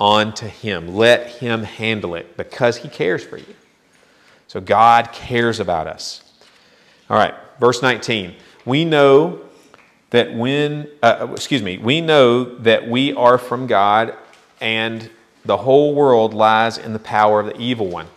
onto 0.00 0.46
Him. 0.46 0.96
Let 0.96 1.26
Him 1.32 1.64
handle 1.64 2.14
it 2.14 2.34
because 2.38 2.78
He 2.78 2.88
cares 2.88 3.22
for 3.22 3.36
you. 3.36 3.54
So 4.46 4.58
God 4.58 5.12
cares 5.12 5.60
about 5.60 5.86
us. 5.86 6.22
All 7.10 7.18
right, 7.18 7.34
verse 7.60 7.82
19. 7.82 8.34
We 8.68 8.84
know 8.84 9.40
that 10.10 10.34
when, 10.34 10.90
uh, 11.02 11.28
excuse 11.32 11.62
me, 11.62 11.78
we 11.78 12.02
know 12.02 12.44
that 12.44 12.86
we 12.86 13.14
are 13.14 13.38
from 13.38 13.66
God 13.66 14.14
and 14.60 15.08
the 15.46 15.56
whole 15.56 15.94
world 15.94 16.34
lies 16.34 16.76
in 16.76 16.92
the 16.92 16.98
power 16.98 17.40
of 17.40 17.46
the 17.46 17.58
evil 17.58 17.86
one. 17.86 18.08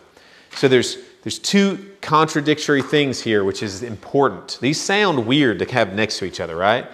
So 0.54 0.68
there's, 0.68 0.98
there's 1.22 1.38
two 1.38 1.92
contradictory 2.02 2.82
things 2.82 3.22
here, 3.22 3.44
which 3.44 3.62
is 3.62 3.82
important. 3.82 4.58
These 4.60 4.78
sound 4.78 5.26
weird 5.26 5.58
to 5.60 5.64
have 5.72 5.94
next 5.94 6.18
to 6.18 6.26
each 6.26 6.38
other, 6.38 6.54
right? 6.54 6.86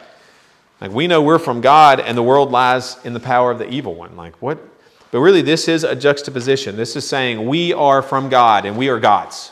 Like 0.80 0.92
we 0.92 1.08
know 1.08 1.20
we're 1.20 1.40
from 1.40 1.60
God 1.60 1.98
and 1.98 2.16
the 2.16 2.22
world 2.22 2.52
lies 2.52 2.96
in 3.04 3.12
the 3.12 3.18
power 3.18 3.50
of 3.50 3.58
the 3.58 3.68
evil 3.68 3.96
one. 3.96 4.16
Like 4.16 4.40
what? 4.40 4.60
But 5.10 5.18
really, 5.18 5.42
this 5.42 5.66
is 5.66 5.82
a 5.82 5.96
juxtaposition. 5.96 6.76
This 6.76 6.94
is 6.94 7.08
saying 7.08 7.44
we 7.48 7.72
are 7.72 8.02
from 8.02 8.28
God 8.28 8.66
and 8.66 8.78
we 8.78 8.88
are 8.88 9.00
God's. 9.00 9.50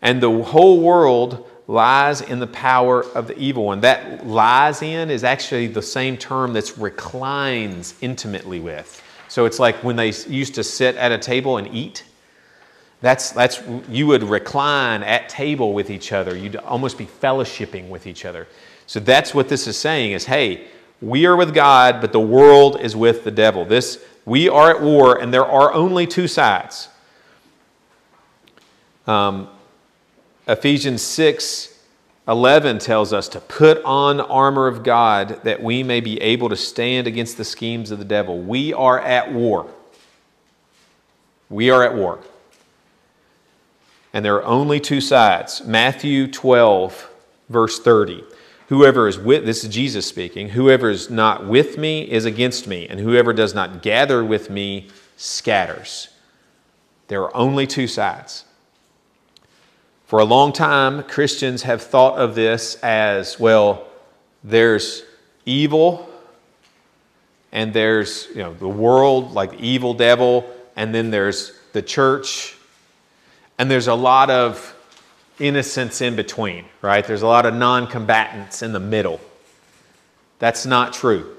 And 0.00 0.22
the 0.22 0.30
whole 0.44 0.80
world 0.80 1.50
lies 1.66 2.20
in 2.20 2.40
the 2.40 2.46
power 2.46 3.02
of 3.14 3.26
the 3.26 3.38
evil 3.38 3.64
one. 3.64 3.80
That 3.80 4.26
lies 4.26 4.82
in 4.82 5.10
is 5.10 5.24
actually 5.24 5.66
the 5.68 5.82
same 5.82 6.16
term 6.16 6.52
that's 6.52 6.76
reclines 6.76 7.94
intimately 8.00 8.60
with. 8.60 9.02
So 9.28 9.46
it's 9.46 9.58
like 9.58 9.76
when 9.82 9.96
they 9.96 10.12
used 10.28 10.54
to 10.56 10.64
sit 10.64 10.96
at 10.96 11.10
a 11.10 11.18
table 11.18 11.56
and 11.56 11.74
eat. 11.74 12.04
That's, 13.00 13.32
that's, 13.32 13.62
you 13.88 14.06
would 14.06 14.22
recline 14.22 15.02
at 15.02 15.28
table 15.28 15.74
with 15.74 15.90
each 15.90 16.12
other. 16.12 16.36
You'd 16.36 16.56
almost 16.56 16.96
be 16.96 17.06
fellowshipping 17.06 17.88
with 17.88 18.06
each 18.06 18.24
other. 18.24 18.46
So 18.86 19.00
that's 19.00 19.34
what 19.34 19.48
this 19.48 19.66
is 19.66 19.76
saying 19.76 20.12
is, 20.12 20.24
hey, 20.24 20.68
we 21.00 21.26
are 21.26 21.36
with 21.36 21.52
God, 21.52 22.00
but 22.00 22.12
the 22.12 22.20
world 22.20 22.80
is 22.80 22.96
with 22.96 23.24
the 23.24 23.30
devil. 23.30 23.64
This, 23.64 24.02
we 24.24 24.48
are 24.48 24.70
at 24.70 24.80
war, 24.80 25.20
and 25.20 25.34
there 25.34 25.44
are 25.44 25.72
only 25.72 26.06
two 26.06 26.28
sides. 26.28 26.88
Um, 29.06 29.48
Ephesians 30.46 31.02
6 31.02 31.70
11 32.26 32.78
tells 32.78 33.12
us 33.12 33.28
to 33.28 33.40
put 33.40 33.82
on 33.84 34.18
armor 34.18 34.66
of 34.66 34.82
God 34.82 35.40
that 35.44 35.62
we 35.62 35.82
may 35.82 36.00
be 36.00 36.20
able 36.22 36.48
to 36.48 36.56
stand 36.56 37.06
against 37.06 37.36
the 37.36 37.44
schemes 37.44 37.90
of 37.90 37.98
the 37.98 38.04
devil. 38.04 38.40
We 38.40 38.72
are 38.72 38.98
at 38.98 39.32
war. 39.32 39.70
We 41.50 41.68
are 41.68 41.84
at 41.84 41.94
war. 41.94 42.20
And 44.14 44.24
there 44.24 44.36
are 44.36 44.44
only 44.44 44.80
two 44.80 45.02
sides. 45.02 45.62
Matthew 45.64 46.26
12, 46.26 47.10
verse 47.50 47.78
30. 47.80 48.24
Whoever 48.68 49.06
is 49.06 49.18
with, 49.18 49.44
this 49.44 49.62
is 49.62 49.74
Jesus 49.74 50.06
speaking, 50.06 50.50
whoever 50.50 50.88
is 50.88 51.10
not 51.10 51.46
with 51.46 51.76
me 51.76 52.10
is 52.10 52.24
against 52.24 52.66
me, 52.66 52.88
and 52.88 52.98
whoever 52.98 53.34
does 53.34 53.54
not 53.54 53.82
gather 53.82 54.24
with 54.24 54.48
me 54.48 54.88
scatters. 55.16 56.08
There 57.08 57.22
are 57.22 57.36
only 57.36 57.66
two 57.66 57.86
sides. 57.86 58.46
For 60.06 60.18
a 60.18 60.24
long 60.24 60.52
time, 60.52 61.02
Christians 61.04 61.62
have 61.62 61.82
thought 61.82 62.18
of 62.18 62.34
this 62.34 62.76
as 62.82 63.40
well, 63.40 63.86
there's 64.42 65.02
evil, 65.46 66.08
and 67.52 67.72
there's 67.72 68.28
you 68.30 68.42
know, 68.42 68.52
the 68.52 68.68
world, 68.68 69.32
like 69.32 69.54
evil 69.54 69.94
devil, 69.94 70.48
and 70.76 70.94
then 70.94 71.10
there's 71.10 71.52
the 71.72 71.80
church, 71.80 72.56
and 73.58 73.70
there's 73.70 73.88
a 73.88 73.94
lot 73.94 74.28
of 74.28 74.74
innocence 75.38 76.00
in 76.00 76.16
between, 76.16 76.66
right? 76.82 77.06
There's 77.06 77.22
a 77.22 77.26
lot 77.26 77.46
of 77.46 77.54
non 77.54 77.86
combatants 77.86 78.62
in 78.62 78.72
the 78.72 78.80
middle. 78.80 79.20
That's 80.38 80.66
not 80.66 80.92
true. 80.92 81.34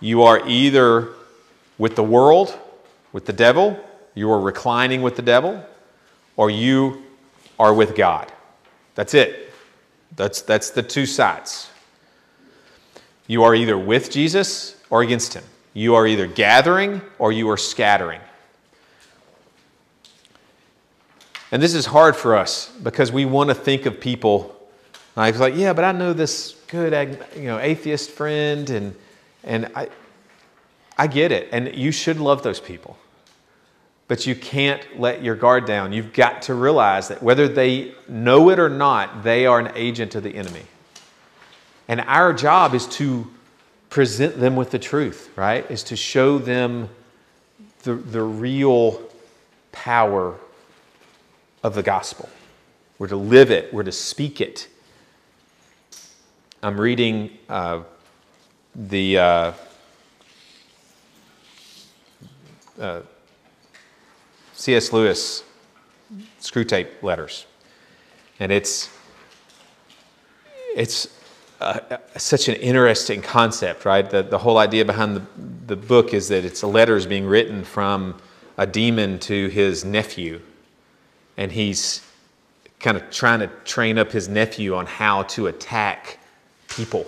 You 0.00 0.22
are 0.22 0.46
either 0.48 1.10
with 1.76 1.96
the 1.96 2.02
world, 2.02 2.58
with 3.12 3.26
the 3.26 3.32
devil, 3.32 3.78
you 4.14 4.30
are 4.30 4.40
reclining 4.40 5.02
with 5.02 5.16
the 5.16 5.22
devil, 5.22 5.64
or 6.40 6.48
you 6.48 7.02
are 7.58 7.74
with 7.74 7.94
God. 7.94 8.32
That's 8.94 9.12
it. 9.12 9.52
That's, 10.16 10.40
that's 10.40 10.70
the 10.70 10.82
two 10.82 11.04
sides. 11.04 11.68
You 13.26 13.42
are 13.42 13.54
either 13.54 13.76
with 13.76 14.10
Jesus 14.10 14.82
or 14.88 15.02
against 15.02 15.34
him. 15.34 15.44
You 15.74 15.96
are 15.96 16.06
either 16.06 16.26
gathering 16.26 17.02
or 17.18 17.30
you 17.30 17.50
are 17.50 17.58
scattering. 17.58 18.22
And 21.52 21.62
this 21.62 21.74
is 21.74 21.84
hard 21.84 22.16
for 22.16 22.34
us 22.34 22.72
because 22.82 23.12
we 23.12 23.26
want 23.26 23.50
to 23.50 23.54
think 23.54 23.84
of 23.84 24.00
people 24.00 24.58
like, 25.16 25.38
like 25.38 25.54
yeah, 25.56 25.74
but 25.74 25.84
I 25.84 25.92
know 25.92 26.14
this 26.14 26.56
good 26.68 27.18
you 27.36 27.42
know, 27.42 27.58
atheist 27.58 28.12
friend, 28.12 28.70
and, 28.70 28.94
and 29.44 29.70
I, 29.74 29.90
I 30.96 31.06
get 31.06 31.32
it. 31.32 31.50
And 31.52 31.74
you 31.74 31.92
should 31.92 32.18
love 32.18 32.42
those 32.42 32.60
people. 32.60 32.96
But 34.10 34.26
you 34.26 34.34
can't 34.34 34.98
let 34.98 35.22
your 35.22 35.36
guard 35.36 35.66
down. 35.66 35.92
You've 35.92 36.12
got 36.12 36.42
to 36.42 36.54
realize 36.54 37.06
that 37.06 37.22
whether 37.22 37.46
they 37.46 37.94
know 38.08 38.50
it 38.50 38.58
or 38.58 38.68
not, 38.68 39.22
they 39.22 39.46
are 39.46 39.60
an 39.60 39.70
agent 39.76 40.16
of 40.16 40.24
the 40.24 40.34
enemy. 40.34 40.64
And 41.86 42.00
our 42.00 42.32
job 42.32 42.74
is 42.74 42.88
to 42.88 43.30
present 43.88 44.40
them 44.40 44.56
with 44.56 44.72
the 44.72 44.80
truth, 44.80 45.30
right? 45.36 45.64
Is 45.70 45.84
to 45.84 45.94
show 45.94 46.38
them 46.38 46.88
the, 47.84 47.94
the 47.94 48.20
real 48.20 49.00
power 49.70 50.34
of 51.62 51.76
the 51.76 51.82
gospel. 51.84 52.28
We're 52.98 53.06
to 53.06 53.16
live 53.16 53.52
it, 53.52 53.72
we're 53.72 53.84
to 53.84 53.92
speak 53.92 54.40
it. 54.40 54.66
I'm 56.64 56.80
reading 56.80 57.38
uh, 57.48 57.82
the 58.74 59.18
uh, 59.18 59.52
uh, 62.80 63.02
C.S. 64.60 64.92
Lewis 64.92 65.42
Screwtape 66.40 67.02
letters, 67.02 67.46
and 68.38 68.52
it's 68.52 68.90
it's 70.76 71.08
uh, 71.60 71.98
such 72.16 72.48
an 72.48 72.56
interesting 72.56 73.22
concept, 73.22 73.84
right? 73.84 74.08
The, 74.08 74.22
the 74.22 74.38
whole 74.38 74.58
idea 74.58 74.84
behind 74.84 75.16
the, 75.16 75.22
the 75.66 75.76
book 75.76 76.14
is 76.14 76.28
that 76.28 76.44
it's 76.44 76.62
a 76.62 76.66
letters 76.66 77.06
being 77.06 77.26
written 77.26 77.64
from 77.64 78.20
a 78.58 78.66
demon 78.66 79.18
to 79.20 79.48
his 79.48 79.84
nephew 79.84 80.40
and 81.36 81.50
he's 81.50 82.02
kind 82.80 82.98
of 82.98 83.10
trying 83.10 83.40
to 83.40 83.46
train 83.64 83.98
up 83.98 84.12
his 84.12 84.28
nephew 84.28 84.74
on 84.74 84.84
how 84.84 85.22
to 85.22 85.46
attack 85.46 86.18
people. 86.68 87.06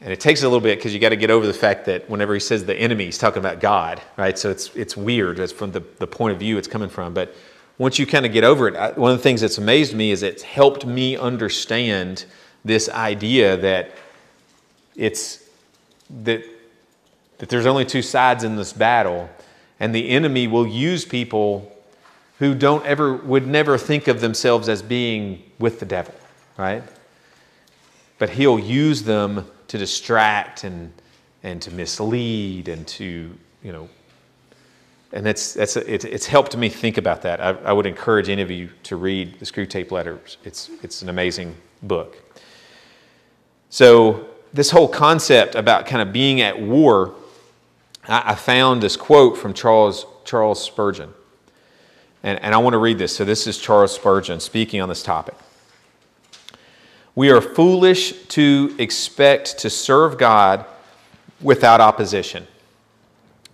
And 0.00 0.12
it 0.12 0.20
takes 0.20 0.42
a 0.42 0.46
little 0.46 0.60
bit 0.60 0.78
because 0.78 0.94
you 0.94 1.00
got 1.00 1.08
to 1.08 1.16
get 1.16 1.30
over 1.30 1.46
the 1.46 1.52
fact 1.52 1.86
that 1.86 2.08
whenever 2.08 2.32
he 2.32 2.40
says 2.40 2.64
the 2.64 2.76
enemy, 2.76 3.06
he's 3.06 3.18
talking 3.18 3.40
about 3.40 3.60
God, 3.60 4.00
right? 4.16 4.38
So 4.38 4.50
it's, 4.50 4.74
it's 4.76 4.96
weird. 4.96 5.50
From 5.50 5.72
the, 5.72 5.82
the 5.98 6.06
point 6.06 6.32
of 6.32 6.38
view 6.38 6.56
it's 6.56 6.68
coming 6.68 6.88
from. 6.88 7.14
But 7.14 7.34
once 7.78 7.98
you 7.98 8.06
kind 8.06 8.24
of 8.24 8.32
get 8.32 8.44
over 8.44 8.68
it, 8.68 8.76
I, 8.76 8.92
one 8.92 9.10
of 9.10 9.18
the 9.18 9.22
things 9.22 9.40
that's 9.40 9.58
amazed 9.58 9.94
me 9.94 10.10
is 10.10 10.22
it's 10.22 10.42
helped 10.42 10.86
me 10.86 11.16
understand 11.16 12.26
this 12.64 12.88
idea 12.88 13.56
that 13.56 13.92
it's 14.94 15.44
that, 16.24 16.42
that 17.38 17.48
there's 17.48 17.66
only 17.66 17.84
two 17.84 18.02
sides 18.02 18.44
in 18.44 18.56
this 18.56 18.72
battle, 18.72 19.28
and 19.78 19.94
the 19.94 20.08
enemy 20.08 20.46
will 20.48 20.66
use 20.66 21.04
people 21.04 21.72
who 22.38 22.54
don't 22.54 22.84
ever 22.86 23.14
would 23.14 23.46
never 23.46 23.78
think 23.78 24.08
of 24.08 24.20
themselves 24.20 24.68
as 24.68 24.80
being 24.80 25.42
with 25.58 25.80
the 25.80 25.86
devil, 25.86 26.14
right? 26.56 26.82
but 28.18 28.30
he'll 28.30 28.58
use 28.58 29.04
them 29.04 29.46
to 29.68 29.78
distract 29.78 30.64
and, 30.64 30.92
and 31.42 31.62
to 31.62 31.70
mislead 31.70 32.68
and 32.68 32.86
to, 32.88 33.32
you 33.62 33.72
know, 33.72 33.88
and 35.12 35.24
that's, 35.24 35.54
that's 35.54 35.76
a, 35.76 35.92
it, 35.92 36.04
it's 36.04 36.26
helped 36.26 36.56
me 36.56 36.68
think 36.68 36.98
about 36.98 37.22
that. 37.22 37.40
I, 37.40 37.50
I 37.64 37.72
would 37.72 37.86
encourage 37.86 38.28
any 38.28 38.42
of 38.42 38.50
you 38.50 38.68
to 38.84 38.96
read 38.96 39.38
the 39.38 39.46
Screwtape 39.46 39.90
Letters. 39.90 40.36
It's, 40.44 40.70
it's 40.82 41.02
an 41.02 41.08
amazing 41.08 41.54
book. 41.82 42.18
So, 43.70 44.26
this 44.52 44.70
whole 44.70 44.88
concept 44.88 45.54
about 45.54 45.86
kind 45.86 46.00
of 46.00 46.12
being 46.12 46.40
at 46.40 46.58
war, 46.58 47.14
I, 48.06 48.32
I 48.32 48.34
found 48.34 48.82
this 48.82 48.96
quote 48.96 49.36
from 49.36 49.52
Charles, 49.54 50.06
Charles 50.24 50.62
Spurgeon. 50.62 51.12
And, 52.22 52.42
and 52.42 52.54
I 52.54 52.58
want 52.58 52.74
to 52.74 52.78
read 52.78 52.98
this. 52.98 53.14
So, 53.14 53.24
this 53.24 53.46
is 53.46 53.58
Charles 53.58 53.94
Spurgeon 53.94 54.40
speaking 54.40 54.80
on 54.80 54.88
this 54.88 55.02
topic. 55.02 55.34
We 57.18 57.32
are 57.32 57.40
foolish 57.40 58.12
to 58.28 58.76
expect 58.78 59.58
to 59.58 59.70
serve 59.70 60.18
God 60.18 60.64
without 61.40 61.80
opposition. 61.80 62.46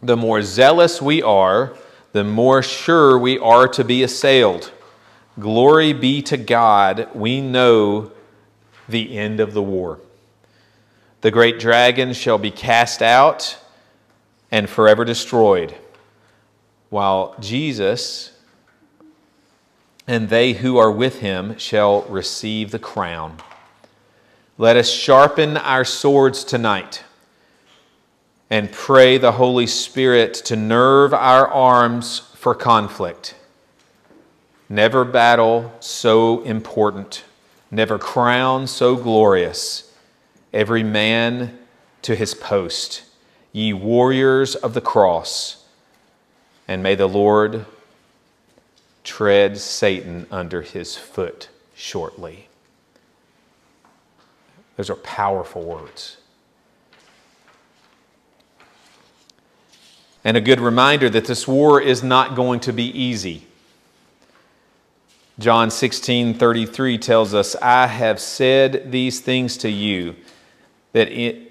The 0.03 0.19
more 0.19 0.43
zealous 0.43 1.01
we 1.01 1.23
are, 1.23 1.75
the 2.13 2.25
more 2.25 2.63
sure 2.63 3.19
we 3.19 3.39
are 3.39 3.67
to 3.69 3.83
be 3.83 4.03
assailed. 4.03 4.71
Glory 5.41 5.95
be 5.95 6.21
to 6.25 6.37
God, 6.37 7.09
we 7.15 7.41
know 7.41 8.13
the 8.87 9.17
end 9.17 9.41
of 9.41 9.55
the 9.55 9.63
war. 9.63 9.99
The 11.23 11.31
great 11.31 11.59
dragon 11.59 12.13
shall 12.13 12.37
be 12.37 12.51
cast 12.51 13.01
out 13.01 13.57
and 14.51 14.69
forever 14.69 15.07
destroyed, 15.07 15.75
while 16.91 17.35
Jesus 17.41 18.33
and 20.07 20.29
they 20.29 20.53
who 20.53 20.77
are 20.77 20.93
with 20.93 21.21
him 21.21 21.57
shall 21.57 22.03
receive 22.03 22.71
the 22.71 22.79
crown. 22.79 23.39
Let 24.57 24.77
us 24.77 24.89
sharpen 24.89 25.57
our 25.57 25.85
swords 25.85 26.45
tonight 26.45 27.03
and 28.49 28.71
pray 28.71 29.19
the 29.19 29.33
Holy 29.33 29.67
Spirit 29.67 30.33
to 30.45 30.55
nerve 30.55 31.13
our 31.13 31.49
arms 31.49 32.21
for 32.37 32.55
conflict. 32.55 33.35
Never 34.69 35.05
battle 35.05 35.73
so 35.81 36.41
important, 36.43 37.25
never 37.73 37.99
crown 37.99 38.69
so 38.69 38.95
glorious. 38.95 39.93
Every 40.53 40.85
man 40.85 41.59
to 42.03 42.15
his 42.15 42.33
post, 42.33 43.03
ye 43.51 43.73
warriors 43.73 44.55
of 44.55 44.73
the 44.73 44.81
cross, 44.81 45.65
and 46.69 46.81
may 46.81 46.95
the 46.95 47.09
Lord 47.09 47.67
tread 49.03 49.59
Satan 49.59 50.29
under 50.31 50.63
his 50.63 50.97
foot 50.97 51.49
shortly. 51.75 52.47
Those 54.77 54.91
are 54.91 54.97
powerful 54.97 55.63
words. 55.63 56.17
And 60.25 60.37
a 60.37 60.41
good 60.41 60.61
reminder 60.61 61.11
that 61.11 61.27
this 61.27 61.47
war 61.47 61.81
is 61.81 62.03
not 62.03 62.35
going 62.35 62.61
to 62.61 62.73
be 62.73 62.85
easy. 62.85 63.47
John 65.39 65.71
16 65.71 66.35
33 66.35 66.99
tells 66.99 67.35
us, 67.35 67.57
I 67.57 67.87
have 67.87 68.21
said 68.21 68.91
these 68.91 69.21
things 69.21 69.57
to 69.59 69.69
you, 69.69 70.17
that 70.93 71.09
in, 71.09 71.49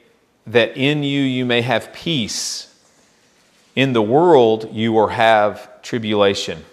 that 0.48 0.76
in 0.76 1.04
you 1.04 1.22
you 1.22 1.46
may 1.46 1.62
have 1.62 1.94
peace. 1.94 2.70
In 3.76 3.94
the 3.94 4.02
world 4.02 4.70
you 4.74 4.92
will 4.92 5.08
have 5.08 5.82
tribulation. 5.82 6.64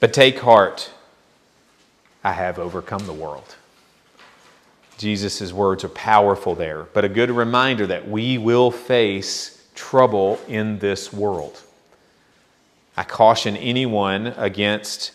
But 0.00 0.12
take 0.12 0.40
heart, 0.40 0.90
I 2.24 2.32
have 2.32 2.58
overcome 2.58 3.06
the 3.06 3.12
world. 3.12 3.56
Jesus' 4.98 5.52
words 5.52 5.84
are 5.84 5.90
powerful 5.90 6.54
there, 6.54 6.84
but 6.92 7.04
a 7.04 7.08
good 7.08 7.30
reminder 7.30 7.86
that 7.86 8.08
we 8.08 8.38
will 8.38 8.70
face 8.70 9.66
trouble 9.74 10.38
in 10.48 10.78
this 10.78 11.12
world. 11.12 11.62
I 12.96 13.02
caution 13.04 13.56
anyone 13.56 14.28
against 14.28 15.12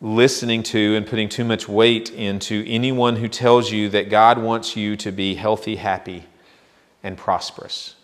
listening 0.00 0.62
to 0.62 0.96
and 0.96 1.06
putting 1.06 1.28
too 1.28 1.44
much 1.44 1.68
weight 1.68 2.10
into 2.10 2.64
anyone 2.66 3.16
who 3.16 3.28
tells 3.28 3.70
you 3.70 3.88
that 3.90 4.08
God 4.08 4.38
wants 4.38 4.76
you 4.76 4.96
to 4.96 5.10
be 5.10 5.34
healthy, 5.34 5.76
happy, 5.76 6.24
and 7.02 7.18
prosperous. 7.18 7.96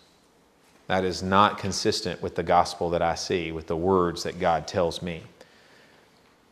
That 0.87 1.03
is 1.03 1.23
not 1.23 1.57
consistent 1.57 2.21
with 2.21 2.35
the 2.35 2.43
gospel 2.43 2.89
that 2.91 3.01
I 3.01 3.15
see, 3.15 3.51
with 3.51 3.67
the 3.67 3.75
words 3.75 4.23
that 4.23 4.39
God 4.39 4.67
tells 4.67 5.01
me. 5.01 5.23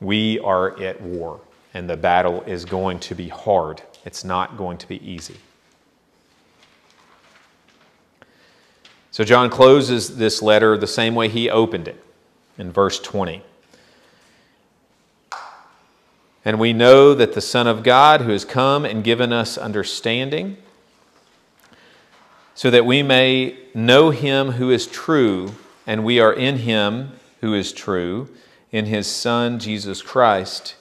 We 0.05 0.37
are 0.37 0.79
at 0.79 1.01
war, 1.01 1.41
and 1.73 1.89
the 1.89 1.97
battle 1.97 2.43
is 2.43 2.63
going 2.63 2.99
to 2.99 3.15
be 3.15 3.27
hard. 3.27 3.81
It's 4.05 4.23
not 4.23 4.55
going 4.55 4.77
to 4.77 4.87
be 4.87 5.03
easy. 5.03 5.37
So, 9.09 9.23
John 9.23 9.49
closes 9.49 10.17
this 10.17 10.43
letter 10.43 10.77
the 10.77 10.85
same 10.85 11.15
way 11.15 11.27
he 11.27 11.49
opened 11.49 11.87
it 11.87 12.03
in 12.59 12.71
verse 12.71 12.99
20. 12.99 13.41
And 16.43 16.59
we 16.59 16.71
know 16.71 17.15
that 17.15 17.33
the 17.33 17.41
Son 17.41 17.65
of 17.65 17.81
God, 17.81 18.21
who 18.21 18.29
has 18.29 18.45
come 18.45 18.85
and 18.85 19.03
given 19.03 19.33
us 19.33 19.57
understanding, 19.57 20.57
so 22.53 22.69
that 22.69 22.85
we 22.85 23.01
may 23.01 23.57
know 23.73 24.11
him 24.11 24.51
who 24.51 24.69
is 24.69 24.85
true, 24.85 25.55
and 25.87 26.05
we 26.05 26.19
are 26.19 26.33
in 26.33 26.57
him 26.57 27.13
who 27.41 27.55
is 27.55 27.73
true 27.73 28.29
in 28.75 28.87
his 28.87 29.07
Son, 29.07 29.57
Jesus 29.57 30.01
Christ. 30.01 30.75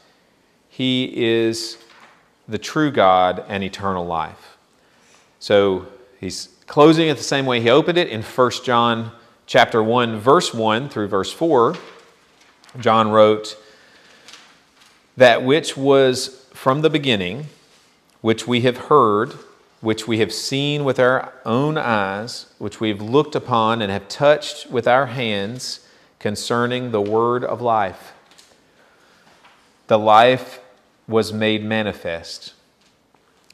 He 0.68 1.12
is 1.14 1.78
the 2.48 2.58
true 2.58 2.90
God 2.90 3.44
and 3.46 3.62
eternal 3.62 4.04
life. 4.04 4.58
So 5.38 5.86
he's 6.18 6.48
closing 6.66 7.06
it 7.06 7.16
the 7.16 7.22
same 7.22 7.46
way 7.46 7.60
he 7.60 7.70
opened 7.70 7.96
it 7.96 8.08
in 8.08 8.20
1 8.20 8.50
John 8.64 9.12
chapter 9.46 9.80
1 9.80 10.18
verse 10.18 10.52
1 10.52 10.88
through 10.88 11.06
verse 11.06 11.32
4. 11.32 11.76
John 12.80 13.12
wrote 13.12 13.56
that 15.16 15.44
which 15.44 15.76
was 15.76 16.48
from 16.52 16.82
the 16.82 16.90
beginning, 16.90 17.46
which 18.22 18.44
we 18.44 18.62
have 18.62 18.76
heard, 18.88 19.34
which 19.80 20.08
we 20.08 20.18
have 20.18 20.32
seen 20.32 20.82
with 20.82 20.98
our 20.98 21.32
own 21.46 21.78
eyes, 21.78 22.46
which 22.58 22.80
we 22.80 22.88
have 22.88 23.00
looked 23.00 23.36
upon 23.36 23.80
and 23.80 23.92
have 23.92 24.08
touched 24.08 24.68
with 24.68 24.88
our 24.88 25.06
hands 25.06 25.83
concerning 26.24 26.90
the 26.90 27.02
word 27.02 27.44
of 27.44 27.60
life. 27.60 28.14
The 29.88 29.98
life 29.98 30.58
was 31.06 31.34
made 31.34 31.62
manifest, 31.62 32.54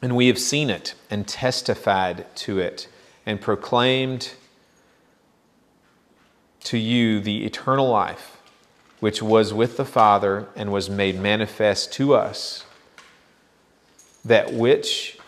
and 0.01 0.15
we 0.15 0.27
have 0.27 0.39
seen 0.39 0.69
it 0.69 0.93
and 1.09 1.27
testified 1.27 2.33
to 2.37 2.59
it 2.59 2.87
and 3.25 3.41
proclaimed 3.41 4.31
to 6.63 6.77
you 6.77 7.19
the 7.19 7.43
eternal 7.45 7.89
life 7.89 8.37
which 9.01 9.21
was 9.21 9.53
with 9.53 9.75
the 9.75 9.83
Father 9.83 10.47
and 10.55 10.71
was 10.71 10.89
made 10.89 11.19
manifest 11.19 11.91
to 11.91 12.15
us. 12.15 12.63
That 14.23 14.53
which 14.53 15.19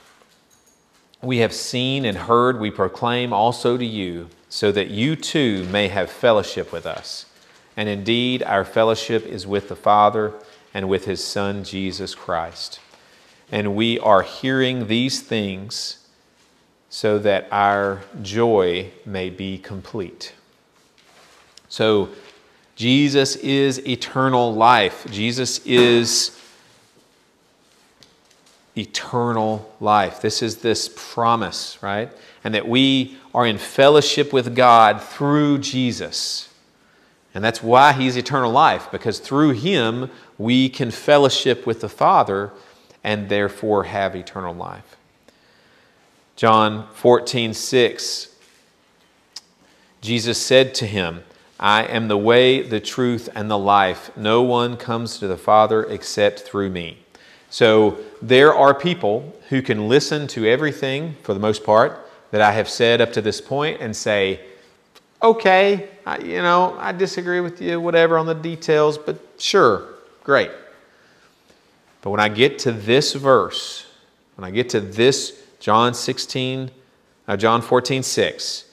we 1.21 1.39
have 1.39 1.51
seen 1.51 2.05
and 2.05 2.19
heard, 2.19 2.57
we 2.57 2.71
proclaim 2.71 3.33
also 3.33 3.75
to 3.75 3.85
you, 3.85 4.29
so 4.47 4.71
that 4.71 4.91
you 4.91 5.17
too 5.17 5.65
may 5.65 5.89
have 5.89 6.09
fellowship 6.09 6.71
with 6.71 6.85
us. 6.85 7.25
And 7.75 7.89
indeed, 7.89 8.43
our 8.43 8.65
fellowship 8.65 9.25
is 9.25 9.47
with 9.47 9.69
the 9.69 9.75
Father 9.75 10.33
and 10.73 10.89
with 10.89 11.05
his 11.05 11.23
Son, 11.23 11.63
Jesus 11.63 12.15
Christ. 12.15 12.79
And 13.51 13.75
we 13.75 13.99
are 13.99 14.21
hearing 14.21 14.87
these 14.87 15.21
things 15.21 16.07
so 16.89 17.17
that 17.19 17.47
our 17.51 18.01
joy 18.21 18.91
may 19.05 19.29
be 19.29 19.57
complete. 19.57 20.33
So, 21.67 22.09
Jesus 22.75 23.35
is 23.37 23.85
eternal 23.87 24.53
life. 24.53 25.05
Jesus 25.11 25.59
is 25.65 26.39
eternal 28.75 29.71
life. 29.79 30.21
This 30.21 30.41
is 30.41 30.57
this 30.57 30.89
promise, 30.95 31.77
right? 31.81 32.11
And 32.43 32.55
that 32.55 32.67
we 32.67 33.17
are 33.33 33.45
in 33.45 33.57
fellowship 33.57 34.33
with 34.33 34.55
God 34.55 35.01
through 35.01 35.59
Jesus. 35.59 36.49
And 37.33 37.43
that's 37.43 37.63
why 37.63 37.93
he's 37.93 38.15
eternal 38.15 38.51
life, 38.51 38.89
because 38.91 39.19
through 39.19 39.51
him 39.51 40.11
we 40.37 40.69
can 40.69 40.91
fellowship 40.91 41.65
with 41.65 41.81
the 41.81 41.89
Father 41.89 42.51
and 43.03 43.29
therefore 43.29 43.85
have 43.85 44.15
eternal 44.15 44.53
life. 44.53 44.97
John 46.35 46.87
14, 46.93 47.53
6, 47.53 48.35
Jesus 50.01 50.37
said 50.37 50.73
to 50.75 50.85
him, 50.85 51.23
I 51.59 51.83
am 51.85 52.07
the 52.07 52.17
way, 52.17 52.61
the 52.61 52.79
truth, 52.79 53.29
and 53.35 53.49
the 53.49 53.57
life. 53.57 54.15
No 54.17 54.41
one 54.41 54.75
comes 54.75 55.17
to 55.19 55.27
the 55.27 55.37
Father 55.37 55.83
except 55.83 56.41
through 56.41 56.69
me. 56.69 56.97
So 57.49 57.97
there 58.21 58.53
are 58.53 58.73
people 58.73 59.33
who 59.49 59.61
can 59.61 59.87
listen 59.87 60.27
to 60.29 60.45
everything, 60.45 61.15
for 61.21 61.33
the 61.33 61.39
most 61.39 61.63
part, 61.63 62.09
that 62.31 62.41
I 62.41 62.51
have 62.51 62.67
said 62.67 62.99
up 62.99 63.13
to 63.13 63.21
this 63.21 63.39
point 63.39 63.79
and 63.79 63.95
say, 63.95 64.41
okay, 65.23 65.89
I, 66.05 66.19
you 66.19 66.41
know, 66.41 66.75
I 66.77 66.91
disagree 66.91 67.39
with 67.39 67.61
you, 67.61 67.79
whatever, 67.79 68.17
on 68.17 68.25
the 68.25 68.35
details, 68.35 68.97
but 68.97 69.19
sure, 69.37 69.87
great. 70.23 70.51
But 72.01 72.09
when 72.09 72.19
I 72.19 72.27
get 72.27 72.59
to 72.59 72.71
this 72.73 73.13
verse, 73.13 73.87
when 74.35 74.45
I 74.45 74.51
get 74.51 74.69
to 74.69 74.81
this 74.81 75.41
John 75.59 75.93
16, 75.93 76.69
uh, 77.27 77.37
John 77.37 77.61
14, 77.61 78.03
6, 78.03 78.65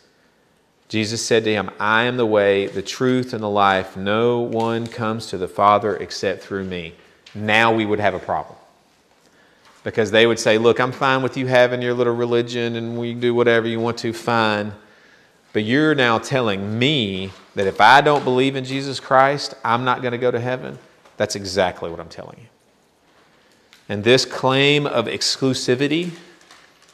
Jesus 0.88 1.24
said 1.24 1.44
to 1.44 1.52
him, 1.52 1.70
I 1.78 2.02
am 2.02 2.16
the 2.16 2.26
way, 2.26 2.66
the 2.66 2.82
truth, 2.82 3.32
and 3.32 3.40
the 3.40 3.48
life. 3.48 3.96
No 3.96 4.40
one 4.40 4.88
comes 4.88 5.26
to 5.26 5.38
the 5.38 5.46
Father 5.46 5.96
except 5.96 6.42
through 6.42 6.64
me. 6.64 6.94
Now 7.32 7.72
we 7.72 7.86
would 7.86 8.00
have 8.00 8.14
a 8.14 8.18
problem. 8.18 8.56
Because 9.84 10.10
they 10.10 10.26
would 10.26 10.40
say, 10.40 10.58
Look, 10.58 10.80
I'm 10.80 10.90
fine 10.90 11.22
with 11.22 11.36
you 11.36 11.46
having 11.46 11.80
your 11.80 11.94
little 11.94 12.14
religion 12.14 12.74
and 12.74 12.98
we 12.98 13.14
do 13.14 13.32
whatever 13.34 13.68
you 13.68 13.78
want 13.78 13.98
to, 13.98 14.12
fine. 14.12 14.72
But 15.52 15.64
you're 15.64 15.94
now 15.94 16.18
telling 16.18 16.78
me 16.78 17.32
that 17.54 17.66
if 17.66 17.80
I 17.80 18.00
don't 18.00 18.24
believe 18.24 18.56
in 18.56 18.64
Jesus 18.64 19.00
Christ, 19.00 19.54
I'm 19.64 19.84
not 19.84 20.02
going 20.02 20.12
to 20.12 20.18
go 20.18 20.30
to 20.30 20.40
heaven. 20.40 20.78
That's 21.16 21.34
exactly 21.34 21.90
what 21.90 22.00
I'm 22.00 22.08
telling 22.08 22.38
you. 22.38 22.46
And 23.88 24.04
this 24.04 24.24
claim 24.24 24.86
of 24.86 25.06
exclusivity 25.06 26.12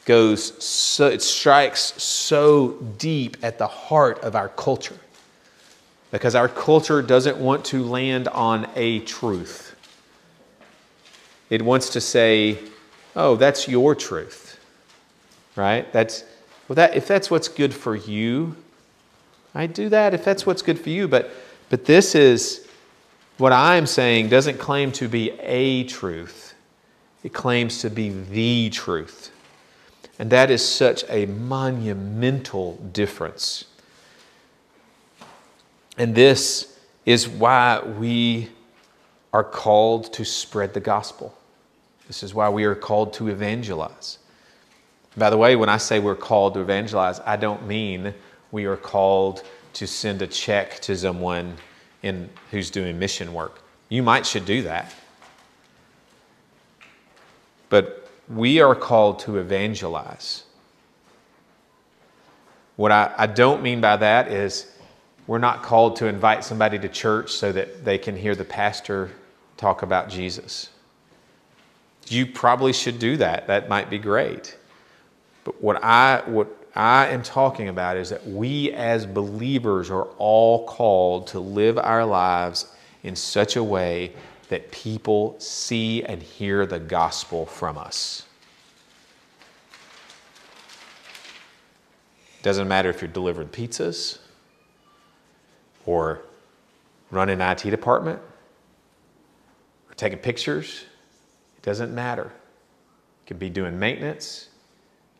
goes 0.05 0.63
so, 0.63 1.07
it 1.07 1.21
strikes 1.21 2.01
so 2.01 2.71
deep 2.97 3.37
at 3.43 3.57
the 3.59 3.67
heart 3.67 4.19
of 4.19 4.35
our 4.35 4.49
culture 4.49 4.97
because 6.11 6.33
our 6.33 6.47
culture 6.47 7.01
doesn't 7.01 7.37
want 7.37 7.65
to 7.65 7.83
land 7.83 8.27
on 8.29 8.67
a 8.75 9.01
truth. 9.01 9.75
It 11.49 11.61
wants 11.61 11.89
to 11.91 12.01
say, 12.01 12.57
oh, 13.15 13.35
that's 13.35 13.67
your 13.67 13.93
truth, 13.95 14.59
right? 15.55 15.91
That's, 15.93 16.23
well, 16.67 16.75
that, 16.75 16.95
if 16.95 17.07
that's 17.07 17.31
what's 17.31 17.47
good 17.47 17.73
for 17.73 17.95
you, 17.95 18.55
I 19.55 19.67
do 19.67 19.89
that 19.89 20.13
if 20.13 20.23
that's 20.23 20.45
what's 20.45 20.61
good 20.61 20.79
for 20.79 20.89
you. 20.89 21.07
But, 21.07 21.31
but 21.69 21.85
this 21.85 22.13
is 22.13 22.67
what 23.37 23.53
I'm 23.53 23.85
saying 23.85 24.29
doesn't 24.29 24.57
claim 24.59 24.91
to 24.93 25.07
be 25.07 25.31
a 25.39 25.83
truth, 25.85 26.53
it 27.23 27.33
claims 27.33 27.81
to 27.81 27.89
be 27.89 28.09
the 28.09 28.69
truth. 28.69 29.31
And 30.19 30.31
that 30.31 30.49
is 30.49 30.67
such 30.67 31.03
a 31.09 31.27
monumental 31.27 32.77
difference. 32.91 33.65
And 35.97 36.15
this 36.15 36.77
is 37.05 37.27
why 37.27 37.81
we 37.81 38.49
are 39.31 39.43
called 39.43 40.11
to 40.13 40.25
spread 40.25 40.73
the 40.73 40.79
gospel. 40.79 41.37
This 42.07 42.23
is 42.23 42.33
why 42.33 42.49
we 42.49 42.63
are 42.63 42.75
called 42.75 43.13
to 43.13 43.27
evangelize. 43.27 44.17
By 45.17 45.31
the 45.31 45.37
way, 45.37 45.55
when 45.55 45.69
I 45.69 45.77
say 45.77 45.99
we're 45.99 46.15
called 46.15 46.53
to 46.53 46.61
evangelize, 46.61 47.19
I 47.25 47.37
don't 47.37 47.65
mean 47.65 48.13
we 48.51 48.65
are 48.65 48.77
called 48.77 49.43
to 49.73 49.87
send 49.87 50.21
a 50.21 50.27
check 50.27 50.79
to 50.81 50.95
someone 50.95 51.57
in, 52.03 52.29
who's 52.51 52.69
doing 52.69 52.99
mission 52.99 53.33
work. 53.33 53.61
You 53.89 54.03
might 54.03 54.25
should 54.25 54.45
do 54.45 54.61
that. 54.63 54.93
But 57.69 58.09
we 58.29 58.59
are 58.61 58.75
called 58.75 59.19
to 59.19 59.37
evangelize. 59.37 60.43
What 62.75 62.91
I, 62.91 63.13
I 63.17 63.25
don't 63.25 63.63
mean 63.63 63.81
by 63.81 63.97
that 63.97 64.31
is 64.31 64.71
we're 65.25 65.39
not 65.39 65.63
called 65.63 65.95
to 65.97 66.05
invite 66.05 66.43
somebody 66.43 66.77
to 66.79 66.87
church 66.87 67.31
so 67.31 67.51
that 67.51 67.83
they 67.83 67.97
can 67.97 68.15
hear 68.15 68.35
the 68.35 68.45
pastor 68.45 69.11
talk 69.57 69.81
about 69.81 70.09
Jesus. 70.09 70.69
You 72.07 72.27
probably 72.27 72.71
should 72.71 72.99
do 72.99 73.17
that. 73.17 73.47
That 73.47 73.67
might 73.67 73.89
be 73.89 73.97
great. 73.97 74.56
But 75.47 75.63
what 75.63 75.81
I, 75.81 76.23
what 76.25 76.49
I 76.75 77.07
am 77.07 77.23
talking 77.23 77.69
about 77.69 77.95
is 77.95 78.09
that 78.09 78.27
we 78.27 78.73
as 78.73 79.05
believers 79.05 79.89
are 79.89 80.03
all 80.17 80.65
called 80.65 81.27
to 81.27 81.39
live 81.39 81.77
our 81.77 82.03
lives 82.03 82.65
in 83.03 83.15
such 83.15 83.55
a 83.55 83.63
way 83.63 84.11
that 84.49 84.69
people 84.73 85.39
see 85.39 86.03
and 86.03 86.21
hear 86.21 86.65
the 86.65 86.79
gospel 86.79 87.45
from 87.45 87.77
us. 87.77 88.25
Doesn't 92.43 92.67
matter 92.67 92.89
if 92.89 93.01
you're 93.01 93.07
delivering 93.07 93.47
pizzas 93.47 94.17
or 95.85 96.23
running 97.09 97.39
an 97.39 97.51
IT 97.51 97.69
department 97.69 98.19
or 99.89 99.95
taking 99.95 100.19
pictures. 100.19 100.83
It 101.55 101.63
doesn't 101.63 101.95
matter. 101.95 102.33
You 102.33 103.27
could 103.27 103.39
be 103.39 103.49
doing 103.49 103.79
maintenance. 103.79 104.49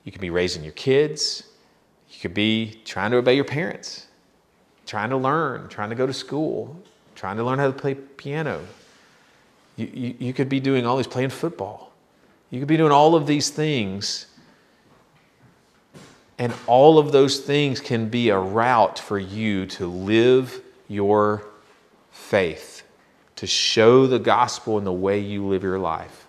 You 0.08 0.14
could 0.14 0.22
be 0.22 0.30
raising 0.30 0.64
your 0.64 0.72
kids. 0.72 1.44
You 2.10 2.22
could 2.22 2.34
be 2.34 2.80
trying 2.86 3.12
to 3.12 3.18
obey 3.18 3.36
your 3.36 3.44
parents, 3.44 4.08
trying 4.86 5.10
to 5.10 5.18
learn, 5.18 5.68
trying 5.68 5.90
to 5.90 5.98
go 5.98 6.08
to 6.08 6.14
school, 6.14 6.82
trying 7.14 7.36
to 7.36 7.44
learn 7.44 7.60
how 7.60 7.68
to 7.68 7.74
play 7.74 7.94
piano. 7.94 8.66
You, 9.76 9.90
you, 9.94 10.16
you 10.18 10.34
could 10.34 10.48
be 10.48 10.62
doing 10.62 10.86
all 10.86 10.96
these, 10.96 11.08
playing 11.08 11.32
football. 11.32 11.92
You 12.52 12.60
could 12.60 12.70
be 12.70 12.78
doing 12.78 12.94
all 12.94 13.16
of 13.16 13.28
these 13.28 13.50
things 13.50 14.28
and 16.40 16.54
all 16.68 17.00
of 17.00 17.12
those 17.12 17.42
things 17.42 17.82
can 17.82 18.08
be 18.08 18.30
a 18.30 18.40
route 18.40 19.00
for 19.00 19.20
you 19.20 19.66
to 19.66 19.88
live 19.88 20.62
your 20.88 21.44
faith, 22.12 22.84
to 23.36 23.46
show 23.46 24.08
the 24.08 24.20
gospel 24.20 24.78
in 24.78 24.86
the 24.86 24.94
way 24.94 25.20
you 25.20 25.46
live 25.46 25.64
your 25.64 25.80
life, 25.80 26.27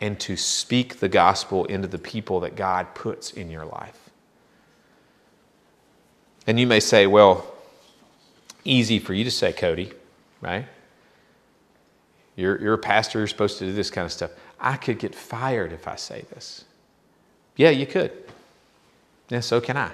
and 0.00 0.18
to 0.20 0.36
speak 0.36 1.00
the 1.00 1.08
gospel 1.08 1.64
into 1.66 1.86
the 1.86 1.98
people 1.98 2.40
that 2.40 2.56
God 2.56 2.94
puts 2.94 3.32
in 3.32 3.50
your 3.50 3.64
life. 3.64 4.10
And 6.46 6.58
you 6.58 6.66
may 6.66 6.80
say, 6.80 7.06
well, 7.06 7.46
easy 8.64 8.98
for 8.98 9.12
you 9.12 9.24
to 9.24 9.30
say, 9.30 9.52
Cody, 9.52 9.92
right? 10.40 10.66
You're, 12.36 12.60
you're 12.60 12.74
a 12.74 12.78
pastor, 12.78 13.18
you're 13.18 13.28
supposed 13.28 13.58
to 13.58 13.66
do 13.66 13.72
this 13.72 13.90
kind 13.90 14.06
of 14.06 14.12
stuff. 14.12 14.30
I 14.58 14.76
could 14.76 14.98
get 14.98 15.14
fired 15.14 15.72
if 15.72 15.86
I 15.86 15.96
say 15.96 16.24
this. 16.30 16.64
Yeah, 17.56 17.70
you 17.70 17.86
could. 17.86 18.12
Yeah, 19.28 19.40
so 19.40 19.60
can 19.60 19.76
I. 19.76 19.92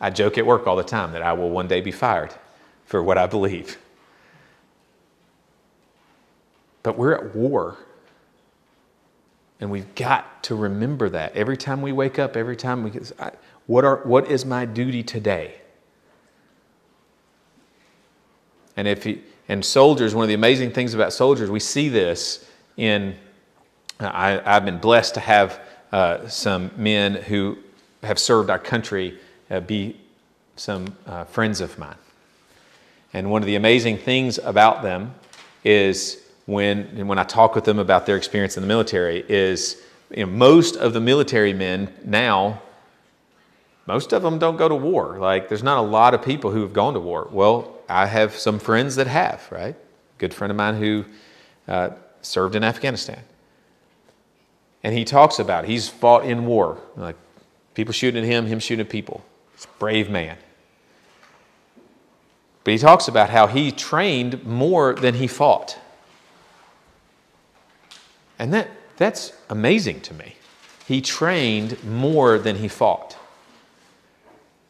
I 0.00 0.10
joke 0.10 0.38
at 0.38 0.46
work 0.46 0.66
all 0.66 0.76
the 0.76 0.84
time 0.84 1.12
that 1.12 1.22
I 1.22 1.32
will 1.32 1.50
one 1.50 1.66
day 1.66 1.80
be 1.80 1.90
fired 1.90 2.32
for 2.84 3.02
what 3.02 3.18
I 3.18 3.26
believe. 3.26 3.78
But 6.82 6.98
we're 6.98 7.14
at 7.14 7.34
war. 7.34 7.78
And 9.64 9.70
we've 9.70 9.94
got 9.94 10.42
to 10.42 10.54
remember 10.54 11.08
that 11.08 11.34
every 11.34 11.56
time 11.56 11.80
we 11.80 11.90
wake 11.90 12.18
up, 12.18 12.36
every 12.36 12.54
time 12.54 12.82
we 12.82 12.92
I, 13.18 13.30
what 13.66 13.82
are 13.82 13.96
what 14.04 14.30
is 14.30 14.44
my 14.44 14.66
duty 14.66 15.02
today? 15.02 15.54
And 18.76 18.86
if 18.86 19.04
he, 19.04 19.22
and 19.48 19.64
soldiers, 19.64 20.14
one 20.14 20.22
of 20.22 20.28
the 20.28 20.34
amazing 20.34 20.72
things 20.72 20.92
about 20.92 21.14
soldiers, 21.14 21.50
we 21.50 21.60
see 21.60 21.88
this 21.88 22.46
in. 22.76 23.16
I, 23.98 24.32
have 24.44 24.66
been 24.66 24.76
blessed 24.76 25.14
to 25.14 25.20
have 25.20 25.58
uh, 25.92 26.28
some 26.28 26.70
men 26.76 27.14
who 27.14 27.56
have 28.02 28.18
served 28.18 28.50
our 28.50 28.58
country 28.58 29.18
uh, 29.50 29.60
be 29.60 29.98
some 30.56 30.94
uh, 31.06 31.24
friends 31.24 31.62
of 31.62 31.78
mine. 31.78 31.96
And 33.14 33.30
one 33.30 33.40
of 33.40 33.46
the 33.46 33.56
amazing 33.56 33.96
things 33.96 34.36
about 34.36 34.82
them 34.82 35.14
is 35.64 36.22
when, 36.46 37.06
when 37.06 37.18
I 37.18 37.24
talk 37.24 37.54
with 37.54 37.64
them 37.64 37.78
about 37.78 38.06
their 38.06 38.16
experience 38.16 38.56
in 38.56 38.62
the 38.62 38.66
military 38.66 39.24
is 39.28 39.82
you 40.10 40.26
know, 40.26 40.32
most 40.32 40.76
of 40.76 40.92
the 40.92 41.00
military 41.00 41.52
men 41.52 41.92
now, 42.04 42.60
most 43.86 44.12
of 44.12 44.22
them 44.22 44.38
don't 44.38 44.56
go 44.56 44.68
to 44.68 44.74
war. 44.74 45.18
Like 45.18 45.48
there's 45.48 45.62
not 45.62 45.78
a 45.78 45.82
lot 45.82 46.14
of 46.14 46.22
people 46.22 46.50
who 46.50 46.62
have 46.62 46.72
gone 46.72 46.94
to 46.94 47.00
war. 47.00 47.28
Well, 47.30 47.78
I 47.88 48.06
have 48.06 48.34
some 48.34 48.58
friends 48.58 48.96
that 48.96 49.06
have, 49.06 49.46
right? 49.50 49.76
Good 50.18 50.32
friend 50.32 50.50
of 50.50 50.56
mine 50.56 50.76
who 50.76 51.04
uh, 51.68 51.90
served 52.22 52.54
in 52.54 52.64
Afghanistan. 52.64 53.22
And 54.82 54.94
he 54.94 55.04
talks 55.04 55.38
about 55.38 55.64
it. 55.64 55.70
he's 55.70 55.88
fought 55.88 56.24
in 56.24 56.46
war. 56.46 56.78
Like 56.96 57.16
People 57.74 57.92
shooting 57.92 58.22
at 58.22 58.28
him, 58.28 58.46
him 58.46 58.60
shooting 58.60 58.86
at 58.86 58.90
people. 58.90 59.24
He's 59.52 59.64
a 59.64 59.78
brave 59.78 60.08
man. 60.08 60.38
But 62.62 62.70
he 62.70 62.78
talks 62.78 63.08
about 63.08 63.30
how 63.30 63.46
he 63.46 63.72
trained 63.72 64.44
more 64.46 64.94
than 64.94 65.14
he 65.14 65.26
fought. 65.26 65.78
And 68.38 68.52
that, 68.52 68.68
that's 68.96 69.32
amazing 69.48 70.00
to 70.02 70.14
me. 70.14 70.36
He 70.86 71.00
trained 71.00 71.82
more 71.84 72.38
than 72.38 72.56
he 72.56 72.68
fought. 72.68 73.16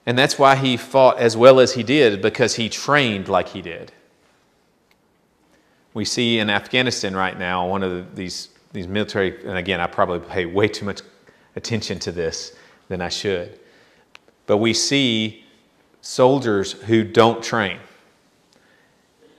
And 0.07 0.19
that's 0.19 0.39
why 0.39 0.57
he 0.57 0.77
fought 0.77 1.19
as 1.19 1.37
well 1.37 1.61
as 1.61 1.75
he 1.75 1.83
did, 1.83 2.21
because 2.21 2.57
he 2.57 2.69
trained 2.69 3.29
like 3.29 3.49
he 3.49 3.62
did. 3.62 3.93
We 5.95 6.05
see 6.05 6.39
in 6.39 6.51
Afghanistan 6.51 7.17
right 7.17 7.39
now, 7.39 7.67
one 7.67 7.83
of 7.83 7.93
the, 7.93 8.07
these, 8.15 8.49
these 8.73 8.87
military, 8.87 9.41
and 9.47 9.57
again, 9.57 9.81
I 9.81 9.87
probably 9.87 10.21
pay 10.21 10.45
way 10.45 10.69
too 10.69 10.85
much 10.85 11.01
attention 11.57 11.99
to 12.01 12.12
this, 12.12 12.55
than 12.89 13.01
I 13.01 13.09
should. 13.09 13.59
But 14.47 14.59
we 14.59 14.75
see 14.75 15.45
soldiers 16.01 16.73
who 16.73 17.05
don't 17.05 17.43
train. 17.43 17.79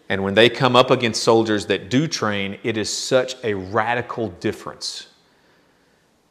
And 0.07 0.23
when 0.23 0.35
they 0.35 0.49
come 0.49 0.75
up 0.75 0.91
against 0.91 1.23
soldiers 1.23 1.65
that 1.65 1.89
do 1.89 2.07
train, 2.07 2.59
it 2.63 2.77
is 2.77 2.95
such 2.95 3.35
a 3.43 3.53
radical 3.55 4.29
difference. 4.29 5.07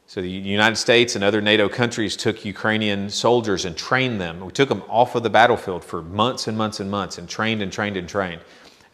So 0.07 0.21
the 0.21 0.29
United 0.29 0.77
States 0.77 1.15
and 1.15 1.23
other 1.23 1.41
NATO 1.41 1.67
countries 1.67 2.15
took 2.15 2.45
Ukrainian 2.45 3.09
soldiers 3.09 3.65
and 3.65 3.75
trained 3.75 4.21
them. 4.21 4.39
We 4.39 4.51
took 4.51 4.69
them 4.69 4.83
off 4.87 5.15
of 5.15 5.23
the 5.23 5.29
battlefield 5.29 5.83
for 5.83 6.01
months 6.01 6.47
and 6.47 6.57
months 6.57 6.79
and 6.79 6.89
months 6.89 7.17
and 7.17 7.27
trained 7.27 7.61
and 7.61 7.71
trained 7.71 7.97
and 7.97 8.07
trained. 8.07 8.41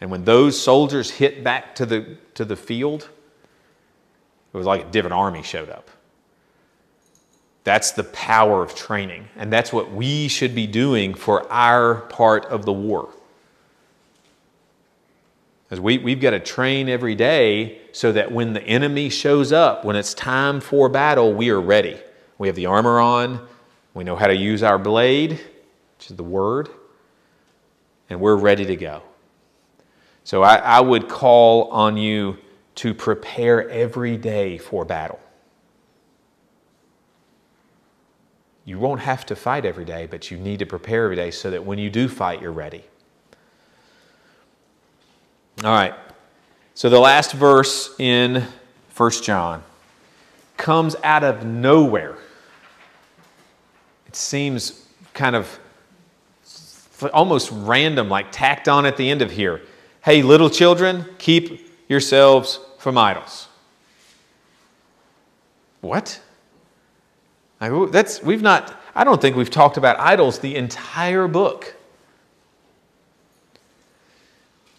And 0.00 0.10
when 0.10 0.24
those 0.24 0.60
soldiers 0.60 1.10
hit 1.10 1.44
back 1.44 1.76
to 1.76 1.86
the, 1.86 2.16
to 2.34 2.44
the 2.44 2.56
field, 2.56 3.08
It 4.52 4.56
was 4.56 4.66
like 4.66 4.82
a 4.82 4.90
different 4.90 5.14
army 5.14 5.42
showed 5.42 5.70
up. 5.70 5.88
That's 7.64 7.92
the 7.92 8.04
power 8.04 8.62
of 8.62 8.74
training. 8.74 9.28
And 9.36 9.52
that's 9.52 9.72
what 9.72 9.92
we 9.92 10.28
should 10.28 10.54
be 10.54 10.66
doing 10.66 11.14
for 11.14 11.50
our 11.50 12.02
part 12.02 12.44
of 12.46 12.64
the 12.64 12.72
war. 12.72 13.08
Because 15.72 15.80
we, 15.80 15.96
we've 15.96 16.20
got 16.20 16.32
to 16.32 16.38
train 16.38 16.90
every 16.90 17.14
day 17.14 17.80
so 17.92 18.12
that 18.12 18.30
when 18.30 18.52
the 18.52 18.62
enemy 18.64 19.08
shows 19.08 19.52
up, 19.52 19.86
when 19.86 19.96
it's 19.96 20.12
time 20.12 20.60
for 20.60 20.90
battle, 20.90 21.32
we 21.32 21.48
are 21.48 21.62
ready. 21.62 21.98
We 22.36 22.46
have 22.48 22.56
the 22.56 22.66
armor 22.66 23.00
on, 23.00 23.48
we 23.94 24.04
know 24.04 24.14
how 24.14 24.26
to 24.26 24.36
use 24.36 24.62
our 24.62 24.78
blade, 24.78 25.30
which 25.96 26.10
is 26.10 26.16
the 26.18 26.22
word, 26.22 26.68
and 28.10 28.20
we're 28.20 28.36
ready 28.36 28.66
to 28.66 28.76
go. 28.76 29.02
So 30.24 30.42
I, 30.42 30.56
I 30.56 30.80
would 30.80 31.08
call 31.08 31.70
on 31.70 31.96
you 31.96 32.36
to 32.74 32.92
prepare 32.92 33.66
every 33.70 34.18
day 34.18 34.58
for 34.58 34.84
battle. 34.84 35.20
You 38.66 38.78
won't 38.78 39.00
have 39.00 39.24
to 39.24 39.34
fight 39.34 39.64
every 39.64 39.86
day, 39.86 40.04
but 40.04 40.30
you 40.30 40.36
need 40.36 40.58
to 40.58 40.66
prepare 40.66 41.04
every 41.04 41.16
day 41.16 41.30
so 41.30 41.50
that 41.50 41.64
when 41.64 41.78
you 41.78 41.88
do 41.88 42.08
fight, 42.08 42.42
you're 42.42 42.52
ready. 42.52 42.84
All 45.64 45.70
right. 45.70 45.94
So 46.74 46.88
the 46.88 46.98
last 46.98 47.32
verse 47.32 47.94
in 48.00 48.44
1 48.96 49.10
John 49.22 49.62
comes 50.56 50.96
out 51.04 51.22
of 51.22 51.44
nowhere. 51.44 52.16
It 54.08 54.16
seems 54.16 54.86
kind 55.14 55.36
of 55.36 55.58
almost 57.12 57.50
random, 57.52 58.08
like 58.08 58.32
tacked 58.32 58.68
on 58.68 58.86
at 58.86 58.96
the 58.96 59.08
end 59.08 59.22
of 59.22 59.30
here. 59.30 59.60
Hey, 60.04 60.22
little 60.22 60.50
children, 60.50 61.04
keep 61.18 61.60
yourselves 61.88 62.58
from 62.78 62.98
idols. 62.98 63.46
What? 65.80 66.20
That's, 67.60 68.20
we've 68.20 68.42
not, 68.42 68.74
I 68.96 69.04
don't 69.04 69.20
think 69.20 69.36
we've 69.36 69.50
talked 69.50 69.76
about 69.76 70.00
idols 70.00 70.40
the 70.40 70.56
entire 70.56 71.28
book. 71.28 71.76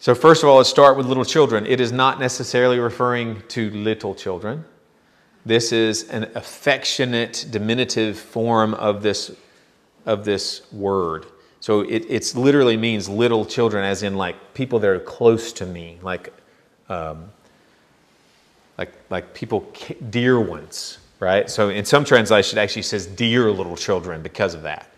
So, 0.03 0.13
first 0.13 0.43
of 0.43 0.49
all, 0.49 0.57
let's 0.57 0.67
start 0.67 0.97
with 0.97 1.05
little 1.05 1.23
children. 1.23 1.65
It 1.65 1.79
is 1.79 1.93
not 1.93 2.19
necessarily 2.19 2.77
referring 2.77 3.41
to 3.47 3.69
little 3.69 4.13
children. 4.13 4.65
This 5.45 5.71
is 5.71 6.09
an 6.09 6.29
affectionate 6.35 7.45
diminutive 7.51 8.19
form 8.19 8.73
of 8.73 9.01
this, 9.01 9.31
of 10.05 10.25
this 10.25 10.69
word. 10.73 11.27
So 11.61 11.79
it 11.83 12.05
it's 12.09 12.35
literally 12.35 12.75
means 12.75 13.07
little 13.07 13.45
children, 13.45 13.85
as 13.85 14.03
in 14.03 14.17
like 14.17 14.53
people 14.53 14.77
that 14.79 14.89
are 14.89 14.99
close 14.99 15.53
to 15.53 15.65
me, 15.65 15.99
like, 16.01 16.33
um, 16.89 17.31
like, 18.77 18.91
like 19.09 19.33
people, 19.33 19.71
dear 20.09 20.37
ones 20.37 20.97
right? 21.21 21.49
So 21.49 21.69
in 21.69 21.85
some 21.85 22.03
translation, 22.03 22.59
it 22.59 22.61
actually 22.61 22.81
says 22.81 23.05
dear 23.07 23.49
little 23.49 23.77
children 23.77 24.21
because 24.21 24.53
of 24.53 24.63
that. 24.63 24.89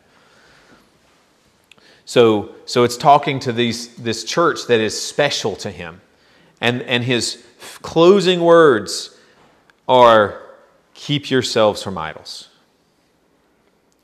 So, 2.06 2.54
so 2.66 2.84
it's 2.84 2.98
talking 2.98 3.40
to 3.42 3.52
these, 3.52 3.96
this 3.96 4.24
church 4.24 4.68
that 4.68 4.80
is 4.80 5.00
special 5.00 5.56
to 5.58 5.72
him. 5.72 6.02
And, 6.62 6.84
and 6.84 7.04
his 7.04 7.44
closing 7.82 8.42
words 8.42 9.18
are 9.88 10.42
keep 10.94 11.30
yourselves 11.30 11.84
from 11.84 11.98
idols. 11.98 12.50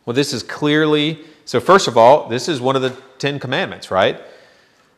Well, 0.05 0.15
this 0.15 0.33
is 0.33 0.43
clearly, 0.43 1.19
so 1.45 1.59
first 1.59 1.87
of 1.87 1.97
all, 1.97 2.27
this 2.27 2.49
is 2.49 2.59
one 2.59 2.75
of 2.75 2.81
the 2.81 2.95
Ten 3.19 3.39
Commandments, 3.39 3.91
right? 3.91 4.19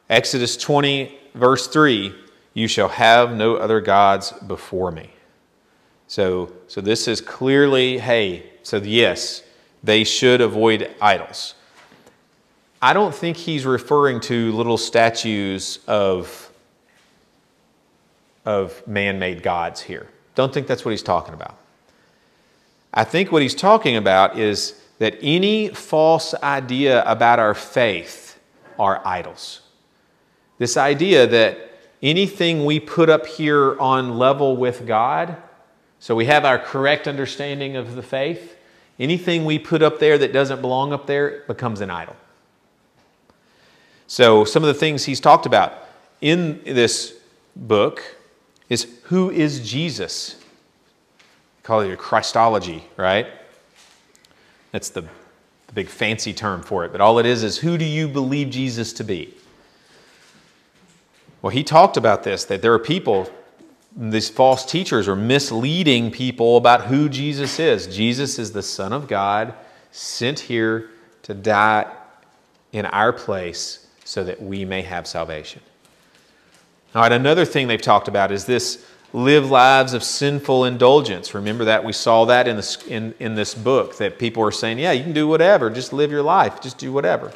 Exodus 0.10 0.56
20, 0.58 1.18
verse 1.36 1.68
3 1.68 2.16
You 2.54 2.68
shall 2.68 2.88
have 2.88 3.36
no 3.36 3.58
other 3.58 3.82
gods 3.82 4.32
before 4.48 4.92
me. 4.92 5.10
So, 6.08 6.54
so 6.68 6.80
this 6.80 7.08
is 7.08 7.20
clearly, 7.20 8.00
hey, 8.00 8.50
so 8.64 8.78
yes, 8.78 9.44
they 9.84 10.04
should 10.04 10.40
avoid 10.40 10.90
idols. 11.02 11.56
I 12.84 12.92
don't 12.92 13.16
think 13.16 13.38
he's 13.38 13.66
referring 13.66 14.20
to 14.22 14.52
little 14.52 14.78
statues 14.78 15.80
of, 15.88 16.52
of 18.44 18.86
man 18.86 19.20
made 19.20 19.42
gods 19.42 19.80
here. 19.80 20.10
Don't 20.36 20.54
think 20.54 20.68
that's 20.68 20.84
what 20.84 20.92
he's 20.92 21.02
talking 21.02 21.34
about. 21.34 21.56
I 22.94 23.06
think 23.06 23.32
what 23.32 23.42
he's 23.42 23.56
talking 23.56 23.96
about 23.96 24.38
is 24.38 24.82
that 25.00 25.18
any 25.22 25.70
false 25.70 26.34
idea 26.44 27.06
about 27.06 27.40
our 27.40 27.54
faith 27.54 28.38
are 28.78 29.02
idols. 29.08 29.62
This 30.58 30.76
idea 30.76 31.26
that 31.26 31.80
anything 32.02 32.66
we 32.66 32.82
put 32.82 33.10
up 33.10 33.26
here 33.28 33.80
on 33.80 34.18
level 34.18 34.58
with 34.58 34.86
God 34.86 35.38
so 36.00 36.16
we 36.16 36.26
have 36.26 36.44
our 36.44 36.60
correct 36.60 37.08
understanding 37.08 37.78
of 37.78 37.96
the 37.96 38.04
faith. 38.04 38.58
Anything 39.00 39.46
we 39.46 39.58
put 39.58 39.82
up 39.82 40.00
there 40.00 40.18
that 40.18 40.34
doesn't 40.34 40.60
belong 40.60 40.92
up 40.92 41.08
there 41.08 41.46
becomes 41.48 41.80
an 41.80 41.90
idol. 41.90 42.18
So 44.08 44.46
some 44.46 44.64
of 44.64 44.68
the 44.68 44.74
things 44.74 45.06
he's 45.06 45.20
talked 45.20 45.46
about 45.46 45.74
in 46.22 46.62
this 46.64 47.16
book 47.56 48.04
is 48.70 48.88
who 49.04 49.30
is 49.30 49.68
Jesus? 49.68 50.38
Call 51.64 51.82
it 51.82 51.92
a 51.92 51.98
Christology, 51.98 52.84
right? 52.98 53.28
That's 54.72 54.90
the, 54.90 55.02
the 55.02 55.74
big 55.74 55.88
fancy 55.88 56.34
term 56.34 56.62
for 56.62 56.86
it. 56.86 56.92
But 56.92 57.02
all 57.02 57.20
it 57.20 57.26
is 57.26 57.44
is 57.44 57.58
who 57.58 57.78
do 57.78 57.86
you 57.86 58.08
believe 58.08 58.50
Jesus 58.50 58.94
to 58.94 59.04
be? 59.04 59.34
Well, 61.42 61.52
he 61.52 61.64
talked 61.64 61.98
about 61.98 62.24
this, 62.24 62.46
that 62.46 62.62
there 62.62 62.74
are 62.74 62.80
people 62.80 63.30
these 63.96 64.30
false 64.30 64.66
teachers 64.66 65.08
are 65.08 65.16
misleading 65.16 66.10
people 66.10 66.58
about 66.58 66.86
who 66.86 67.08
Jesus 67.08 67.60
is. 67.60 67.86
Jesus 67.88 68.40
is 68.40 68.52
the 68.52 68.64
Son 68.64 68.92
of 68.92 69.08
God, 69.08 69.54
sent 69.92 70.40
here 70.40 70.90
to 71.24 71.34
die 71.36 71.92
in 72.72 72.88
our 72.88 73.14
place 73.14 73.83
so 74.14 74.24
that 74.24 74.40
we 74.40 74.64
may 74.64 74.84
have 74.84 75.08
salvation. 75.08 75.60
All 76.94 77.02
right, 77.02 77.12
another 77.12 77.46
thing 77.46 77.68
they've 77.68 77.82
talked 77.82 78.08
about 78.08 78.32
is 78.32 78.46
this 78.46 78.86
live 79.12 79.50
lives 79.50 79.96
of 79.96 80.04
sinful 80.04 80.66
indulgence. 80.66 81.34
Remember 81.34 81.66
that? 81.66 81.84
We 81.84 81.94
saw 81.94 82.26
that 82.26 82.48
in 82.48 82.56
this, 82.56 82.78
in, 82.86 83.16
in 83.18 83.34
this 83.34 83.56
book 83.56 83.98
that 83.98 84.20
people 84.20 84.44
are 84.44 84.52
saying, 84.52 84.78
yeah, 84.78 84.92
you 84.92 85.02
can 85.02 85.14
do 85.14 85.28
whatever, 85.28 85.72
just 85.72 85.94
live 85.94 86.12
your 86.12 86.22
life, 86.22 86.62
just 86.62 86.78
do 86.78 86.94
whatever. 86.94 87.32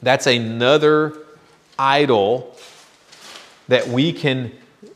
That's 0.00 0.26
another 0.26 1.18
idol 1.78 2.56
that 3.68 3.86
we 3.86 4.14
can 4.14 4.50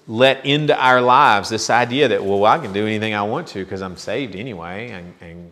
let 0.08 0.46
into 0.46 0.74
our 0.82 1.02
lives 1.02 1.50
this 1.50 1.68
idea 1.68 2.08
that, 2.08 2.24
well, 2.24 2.46
I 2.46 2.56
can 2.56 2.72
do 2.72 2.86
anything 2.86 3.12
I 3.12 3.22
want 3.22 3.48
to 3.48 3.62
because 3.62 3.82
I'm 3.82 3.98
saved 3.98 4.34
anyway. 4.34 4.92
And, 4.92 5.12
and, 5.20 5.50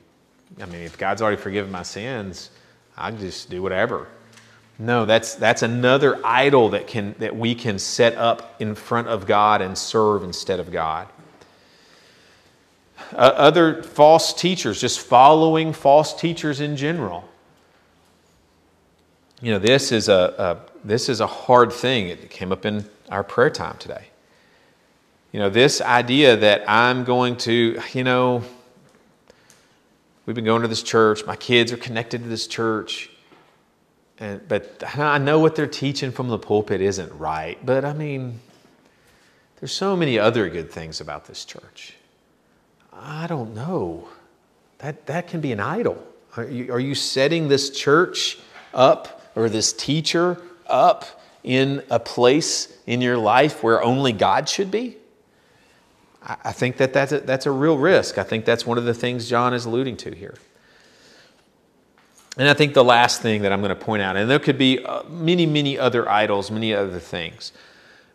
I 0.59 0.65
mean, 0.65 0.81
if 0.81 0.97
God's 0.97 1.21
already 1.21 1.37
forgiven 1.37 1.71
my 1.71 1.83
sins, 1.83 2.49
I 2.97 3.11
can 3.11 3.21
just 3.21 3.51
do 3.51 3.61
whatever. 3.61 4.09
No, 4.81 5.05
that's, 5.05 5.35
that's 5.35 5.61
another 5.61 6.19
idol 6.25 6.71
that, 6.71 6.87
can, 6.87 7.15
that 7.19 7.37
we 7.37 7.55
can 7.55 7.79
set 7.79 8.17
up 8.17 8.57
in 8.61 8.75
front 8.75 9.09
of 9.09 9.27
God 9.27 9.61
and 9.61 9.77
serve 9.77 10.25
instead 10.25 10.59
of 10.59 10.73
God. 10.73 11.07
Uh, 13.13 13.33
other 13.37 13.83
false 13.83 14.33
teachers, 14.33 14.81
just 14.81 15.01
following 15.01 15.75
false 15.75 16.19
teachers 16.19 16.61
in 16.61 16.79
general. 16.79 17.29
You 19.43 19.53
know, 19.53 19.59
this 19.59 19.93
is 19.93 20.09
a, 20.09 20.35
a 20.67 20.71
this 20.83 21.11
is 21.11 21.21
a 21.21 21.27
hard 21.27 21.73
thing. 21.73 22.09
It 22.09 22.31
came 22.31 22.51
up 22.51 22.65
in 22.65 22.89
our 23.11 23.23
prayer 23.23 23.51
time 23.51 23.77
today. 23.79 24.07
You 25.33 25.41
know, 25.41 25.51
this 25.51 25.83
idea 25.83 26.37
that 26.37 26.63
I'm 26.67 27.05
going 27.05 27.37
to, 27.39 27.79
you 27.93 28.05
know, 28.05 28.43
we've 30.25 30.35
been 30.35 30.45
going 30.47 30.63
to 30.63 30.69
this 30.69 30.83
church, 30.83 31.27
my 31.27 31.37
kids 31.37 31.71
are 31.71 31.77
connected 31.77 32.23
to 32.23 32.29
this 32.29 32.47
church, 32.47 33.11
and, 34.21 34.47
but 34.47 34.83
I 34.99 35.19
know 35.19 35.39
what 35.39 35.57
they're 35.57 35.67
teaching 35.67 36.13
from 36.13 36.29
the 36.29 36.39
pulpit 36.39 36.83
isn't 36.83 37.11
right. 37.19 37.59
But 37.65 37.87
I 37.87 37.95
mean, 37.95 38.39
there's 39.59 39.73
so 39.73 39.97
many 39.97 40.19
other 40.19 40.49
good 40.51 40.71
things 40.71 41.01
about 41.01 41.25
this 41.25 41.45
church. 41.47 41.95
I 42.93 43.27
don't 43.27 43.55
know. 43.55 44.09
That, 44.79 45.07
that 45.07 45.29
can 45.29 45.41
be 45.41 45.53
an 45.53 45.61
idol. 45.61 46.07
Are 46.37 46.45
you, 46.45 46.73
are 46.73 46.81
you 46.81 46.95
setting 46.95 47.49
this 47.49 47.71
church 47.71 48.39
up 48.75 49.23
or 49.35 49.49
this 49.49 49.73
teacher 49.73 50.41
up 50.67 51.23
in 51.43 51.83
a 51.91 51.99
place 51.99 52.77
in 52.87 53.01
your 53.01 53.17
life 53.17 53.63
where 53.63 53.83
only 53.83 54.13
God 54.13 54.49
should 54.49 54.71
be? 54.71 54.97
I 56.23 56.53
think 56.53 56.77
that 56.77 56.93
that's 56.93 57.13
a, 57.13 57.21
that's 57.21 57.47
a 57.47 57.51
real 57.51 57.79
risk. 57.79 58.19
I 58.19 58.23
think 58.23 58.45
that's 58.45 58.67
one 58.67 58.77
of 58.77 58.85
the 58.85 58.93
things 58.93 59.29
John 59.29 59.55
is 59.55 59.65
alluding 59.65 59.97
to 59.99 60.15
here. 60.15 60.35
And 62.37 62.49
I 62.49 62.55
think 62.55 62.75
the 62.75 62.85
last 62.85 63.23
thing 63.23 63.43
that 63.43 63.53
I'm 63.53 63.61
going 63.61 63.71
to 63.71 63.85
point 63.85 64.03
out, 64.03 64.17
and 64.17 64.31
there 64.31 64.39
could 64.39 64.59
be 64.59 64.85
uh, 64.85 65.03
many, 65.05 65.47
many 65.47 65.79
other 65.79 66.09
idols, 66.09 66.51
many 66.51 66.73
other 66.75 66.99
things, 66.99 67.53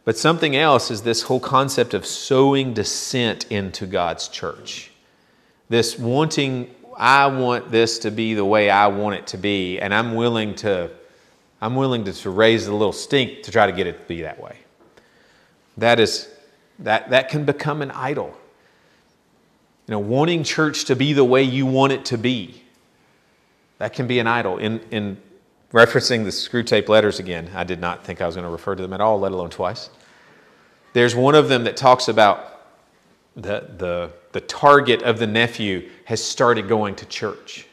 but 0.03 0.17
something 0.17 0.55
else 0.55 0.91
is 0.91 1.01
this 1.01 1.23
whole 1.23 1.39
concept 1.39 1.93
of 1.93 2.05
sowing 2.05 2.73
dissent 2.73 3.51
into 3.51 3.85
God's 3.85 4.27
church. 4.27 4.91
This 5.69 5.97
wanting, 5.99 6.73
I 6.97 7.27
want 7.27 7.71
this 7.71 7.99
to 7.99 8.11
be 8.11 8.33
the 8.33 8.45
way 8.45 8.69
I 8.69 8.87
want 8.87 9.15
it 9.15 9.27
to 9.27 9.37
be, 9.37 9.79
and 9.79 9.93
I'm 9.93 10.15
willing 10.15 10.55
to, 10.55 10.89
I'm 11.61 11.75
willing 11.75 12.03
to, 12.05 12.13
to 12.13 12.29
raise 12.29 12.67
a 12.67 12.73
little 12.73 12.93
stink 12.93 13.43
to 13.43 13.51
try 13.51 13.65
to 13.65 13.73
get 13.73 13.87
it 13.87 13.99
to 14.01 14.07
be 14.07 14.21
that 14.21 14.41
way. 14.41 14.57
That 15.77 15.99
is 15.99 16.29
That, 16.79 17.09
that 17.09 17.29
can 17.29 17.45
become 17.45 17.81
an 17.81 17.91
idol. 17.91 18.35
You 19.87 19.91
know, 19.93 19.99
wanting 19.99 20.43
church 20.43 20.85
to 20.85 20.95
be 20.95 21.13
the 21.13 21.23
way 21.23 21.41
you 21.43 21.65
want 21.65 21.93
it 21.93 22.03
to 22.05 22.17
be, 22.17 22.64
that 23.77 23.93
can 23.93 24.07
be 24.07 24.19
an 24.19 24.27
idol. 24.27 24.57
In, 24.57 24.79
in 24.91 25.17
referencing 25.73 26.23
the 26.23 26.29
Screwtape 26.29 26.87
letters 26.87 27.19
again, 27.19 27.49
I 27.53 27.63
did 27.63 27.79
not 27.79 28.03
think 28.03 28.21
I 28.21 28.25
was 28.25 28.35
going 28.35 28.45
to 28.45 28.51
refer 28.51 28.75
to 28.75 28.81
them 28.81 28.93
at 28.93 29.01
all, 29.01 29.19
let 29.19 29.31
alone 29.31 29.49
twice. 29.49 29.89
There's 30.93 31.15
one 31.15 31.35
of 31.35 31.49
them 31.49 31.65
that 31.65 31.75
talks 31.75 32.07
about 32.07 32.61
the, 33.35 33.69
the, 33.77 34.13
the 34.31 34.41
target 34.41 35.01
of 35.03 35.19
the 35.19 35.27
nephew 35.27 35.89
has 36.05 36.23
started 36.23 36.69
going 36.69 36.95
to 36.95 37.05
church. 37.05 37.67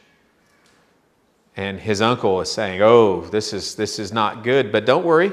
And 1.55 1.79
his 1.79 2.01
uncle 2.01 2.41
is 2.41 2.51
saying, 2.51 2.81
Oh, 2.81 3.21
this 3.21 3.53
is, 3.53 3.75
this 3.75 3.99
is 3.99 4.11
not 4.11 4.43
good, 4.43 4.71
but 4.71 4.85
don't 4.85 5.05
worry. 5.05 5.31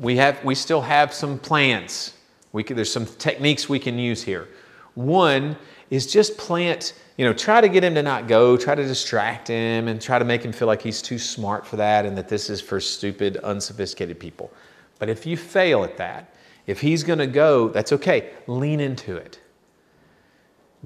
We, 0.00 0.16
have, 0.16 0.42
we 0.44 0.54
still 0.54 0.80
have 0.80 1.12
some 1.12 1.38
plans. 1.38 2.14
We 2.52 2.62
can, 2.62 2.76
there's 2.76 2.92
some 2.92 3.04
techniques 3.04 3.68
we 3.68 3.78
can 3.78 3.98
use 3.98 4.22
here. 4.22 4.48
One 4.94 5.56
is 5.90 6.06
just 6.06 6.36
plant, 6.36 6.94
you 7.16 7.24
know, 7.24 7.32
try 7.32 7.60
to 7.60 7.68
get 7.68 7.84
him 7.84 7.94
to 7.94 8.02
not 8.02 8.28
go, 8.28 8.56
try 8.56 8.74
to 8.74 8.84
distract 8.84 9.48
him, 9.48 9.88
and 9.88 10.00
try 10.00 10.18
to 10.18 10.24
make 10.24 10.44
him 10.44 10.52
feel 10.52 10.68
like 10.68 10.82
he's 10.82 11.00
too 11.00 11.18
smart 11.18 11.66
for 11.66 11.76
that 11.76 12.04
and 12.04 12.16
that 12.16 12.28
this 12.28 12.50
is 12.50 12.60
for 12.60 12.80
stupid, 12.80 13.36
unsophisticated 13.38 14.18
people. 14.18 14.50
But 14.98 15.08
if 15.08 15.26
you 15.26 15.36
fail 15.36 15.84
at 15.84 15.96
that, 15.98 16.34
if 16.66 16.80
he's 16.80 17.04
going 17.04 17.20
to 17.20 17.26
go, 17.26 17.68
that's 17.68 17.92
okay. 17.92 18.30
Lean 18.46 18.80
into 18.80 19.16
it. 19.16 19.38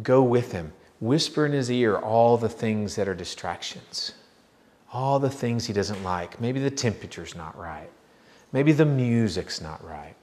Go 0.02 0.22
with 0.22 0.52
him. 0.52 0.72
Whisper 1.00 1.46
in 1.46 1.52
his 1.52 1.70
ear 1.70 1.96
all 1.96 2.36
the 2.36 2.48
things 2.48 2.94
that 2.96 3.08
are 3.08 3.14
distractions, 3.14 4.12
all 4.92 5.18
the 5.18 5.30
things 5.30 5.66
he 5.66 5.72
doesn't 5.72 6.02
like. 6.04 6.40
Maybe 6.40 6.60
the 6.60 6.70
temperature's 6.70 7.34
not 7.34 7.56
right. 7.56 7.88
Maybe 8.52 8.72
the 8.72 8.84
music's 8.84 9.60
not 9.60 9.82
right. 9.82 10.14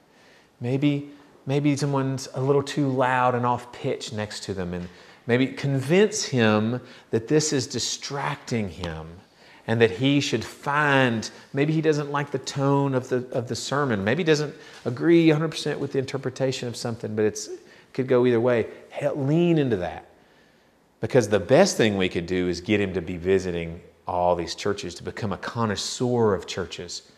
Maybe, 0.60 1.10
maybe 1.48 1.74
someone's 1.74 2.28
a 2.34 2.40
little 2.40 2.62
too 2.62 2.88
loud 2.90 3.34
and 3.34 3.46
off 3.46 3.72
pitch 3.72 4.12
next 4.12 4.42
to 4.44 4.52
them. 4.52 4.74
And 4.74 4.86
maybe 5.26 5.46
convince 5.46 6.22
him 6.22 6.78
that 7.10 7.26
this 7.26 7.54
is 7.54 7.66
distracting 7.66 8.68
him 8.68 9.06
and 9.66 9.80
that 9.80 9.90
he 9.90 10.20
should 10.20 10.44
find 10.44 11.30
maybe 11.54 11.72
he 11.72 11.80
doesn't 11.80 12.10
like 12.10 12.30
the 12.30 12.38
tone 12.38 12.94
of 12.94 13.08
the, 13.08 13.26
of 13.32 13.48
the 13.48 13.56
sermon. 13.56 14.04
Maybe 14.04 14.22
he 14.22 14.26
doesn't 14.26 14.54
agree 14.84 15.28
100% 15.28 15.78
with 15.78 15.92
the 15.92 15.98
interpretation 15.98 16.68
of 16.68 16.76
something 16.76 17.16
but 17.16 17.24
it's 17.24 17.48
could 17.94 18.06
go 18.06 18.26
either 18.26 18.40
way. 18.40 18.66
Lean 19.14 19.56
into 19.56 19.76
that. 19.76 20.04
Because 21.00 21.28
the 21.28 21.40
best 21.40 21.78
thing 21.78 21.96
we 21.96 22.10
could 22.10 22.26
do 22.26 22.48
is 22.48 22.60
get 22.60 22.78
him 22.78 22.92
to 22.92 23.00
be 23.00 23.16
visiting 23.16 23.80
all 24.06 24.36
these 24.36 24.54
churches, 24.54 24.94
to 24.96 25.02
become 25.02 25.32
a 25.32 25.38
connoisseur 25.38 26.34
of 26.34 26.46
churches, 26.46 27.10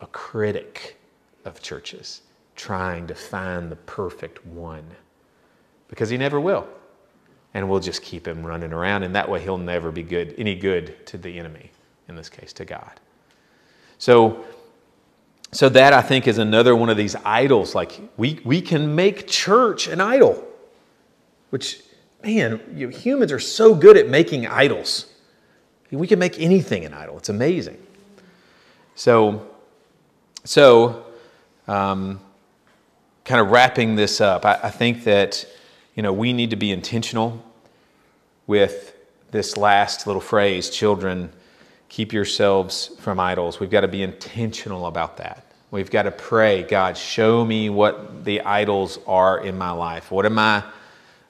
a 0.00 0.06
critic 0.08 0.98
of 1.44 1.62
churches, 1.62 2.22
trying 2.58 3.06
to 3.06 3.14
find 3.14 3.70
the 3.70 3.76
perfect 3.76 4.44
one. 4.44 4.84
Because 5.88 6.10
he 6.10 6.18
never 6.18 6.38
will. 6.38 6.68
And 7.54 7.70
we'll 7.70 7.80
just 7.80 8.02
keep 8.02 8.28
him 8.28 8.44
running 8.44 8.72
around, 8.74 9.04
and 9.04 9.14
that 9.14 9.30
way 9.30 9.40
he'll 9.40 9.56
never 9.56 9.90
be 9.90 10.02
good, 10.02 10.34
any 10.36 10.54
good 10.54 11.06
to 11.06 11.16
the 11.16 11.38
enemy, 11.38 11.70
in 12.08 12.16
this 12.16 12.28
case, 12.28 12.52
to 12.54 12.66
God. 12.66 13.00
So, 13.96 14.44
so 15.50 15.70
that 15.70 15.94
I 15.94 16.02
think 16.02 16.28
is 16.28 16.36
another 16.36 16.76
one 16.76 16.90
of 16.90 16.98
these 16.98 17.16
idols. 17.24 17.74
Like 17.74 18.00
we, 18.18 18.40
we 18.44 18.60
can 18.60 18.94
make 18.94 19.26
church 19.26 19.88
an 19.88 20.00
idol, 20.00 20.46
which 21.50 21.82
man, 22.22 22.60
you, 22.74 22.88
humans 22.88 23.32
are 23.32 23.38
so 23.38 23.74
good 23.74 23.96
at 23.96 24.08
making 24.08 24.46
idols. 24.46 25.06
We 25.90 26.06
can 26.06 26.18
make 26.18 26.38
anything 26.38 26.84
an 26.84 26.92
idol. 26.92 27.16
It's 27.16 27.30
amazing. 27.30 27.78
So, 28.94 29.48
so 30.44 31.06
um, 31.66 32.20
kind 33.28 33.42
of 33.42 33.50
wrapping 33.50 33.94
this 33.94 34.22
up, 34.22 34.46
I, 34.46 34.58
I 34.62 34.70
think 34.70 35.04
that 35.04 35.44
you 35.94 36.02
know 36.02 36.14
we 36.14 36.32
need 36.32 36.48
to 36.50 36.56
be 36.56 36.72
intentional 36.72 37.44
with 38.46 38.94
this 39.30 39.58
last 39.58 40.06
little 40.06 40.22
phrase, 40.22 40.70
children, 40.70 41.30
keep 41.90 42.14
yourselves 42.14 42.90
from 43.00 43.20
idols. 43.20 43.60
We've 43.60 43.68
got 43.68 43.82
to 43.82 43.88
be 43.88 44.02
intentional 44.02 44.86
about 44.86 45.18
that. 45.18 45.44
We've 45.70 45.90
got 45.90 46.04
to 46.04 46.10
pray, 46.10 46.62
God, 46.62 46.96
show 46.96 47.44
me 47.44 47.68
what 47.68 48.24
the 48.24 48.40
idols 48.40 48.98
are 49.06 49.44
in 49.44 49.58
my 49.58 49.72
life. 49.72 50.10
What 50.10 50.24
am 50.24 50.38
I 50.38 50.64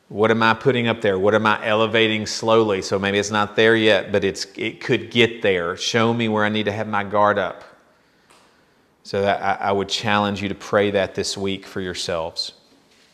what 0.08 0.30
am 0.30 0.42
I 0.42 0.54
putting 0.54 0.86
up 0.86 1.00
there? 1.00 1.18
What 1.18 1.34
am 1.34 1.46
I 1.46 1.66
elevating 1.66 2.26
slowly? 2.26 2.80
So 2.80 2.98
maybe 2.98 3.18
it's 3.18 3.32
not 3.32 3.56
there 3.56 3.76
yet, 3.76 4.10
but 4.10 4.24
it's, 4.24 4.46
it 4.56 4.80
could 4.80 5.10
get 5.10 5.42
there. 5.42 5.76
Show 5.76 6.14
me 6.14 6.30
where 6.30 6.46
I 6.46 6.48
need 6.48 6.64
to 6.64 6.72
have 6.72 6.88
my 6.88 7.04
guard 7.04 7.38
up. 7.38 7.62
So 9.08 9.24
I, 9.24 9.54
I 9.54 9.72
would 9.72 9.88
challenge 9.88 10.42
you 10.42 10.50
to 10.50 10.54
pray 10.54 10.90
that 10.90 11.14
this 11.14 11.34
week 11.34 11.64
for 11.64 11.80
yourselves. 11.80 12.52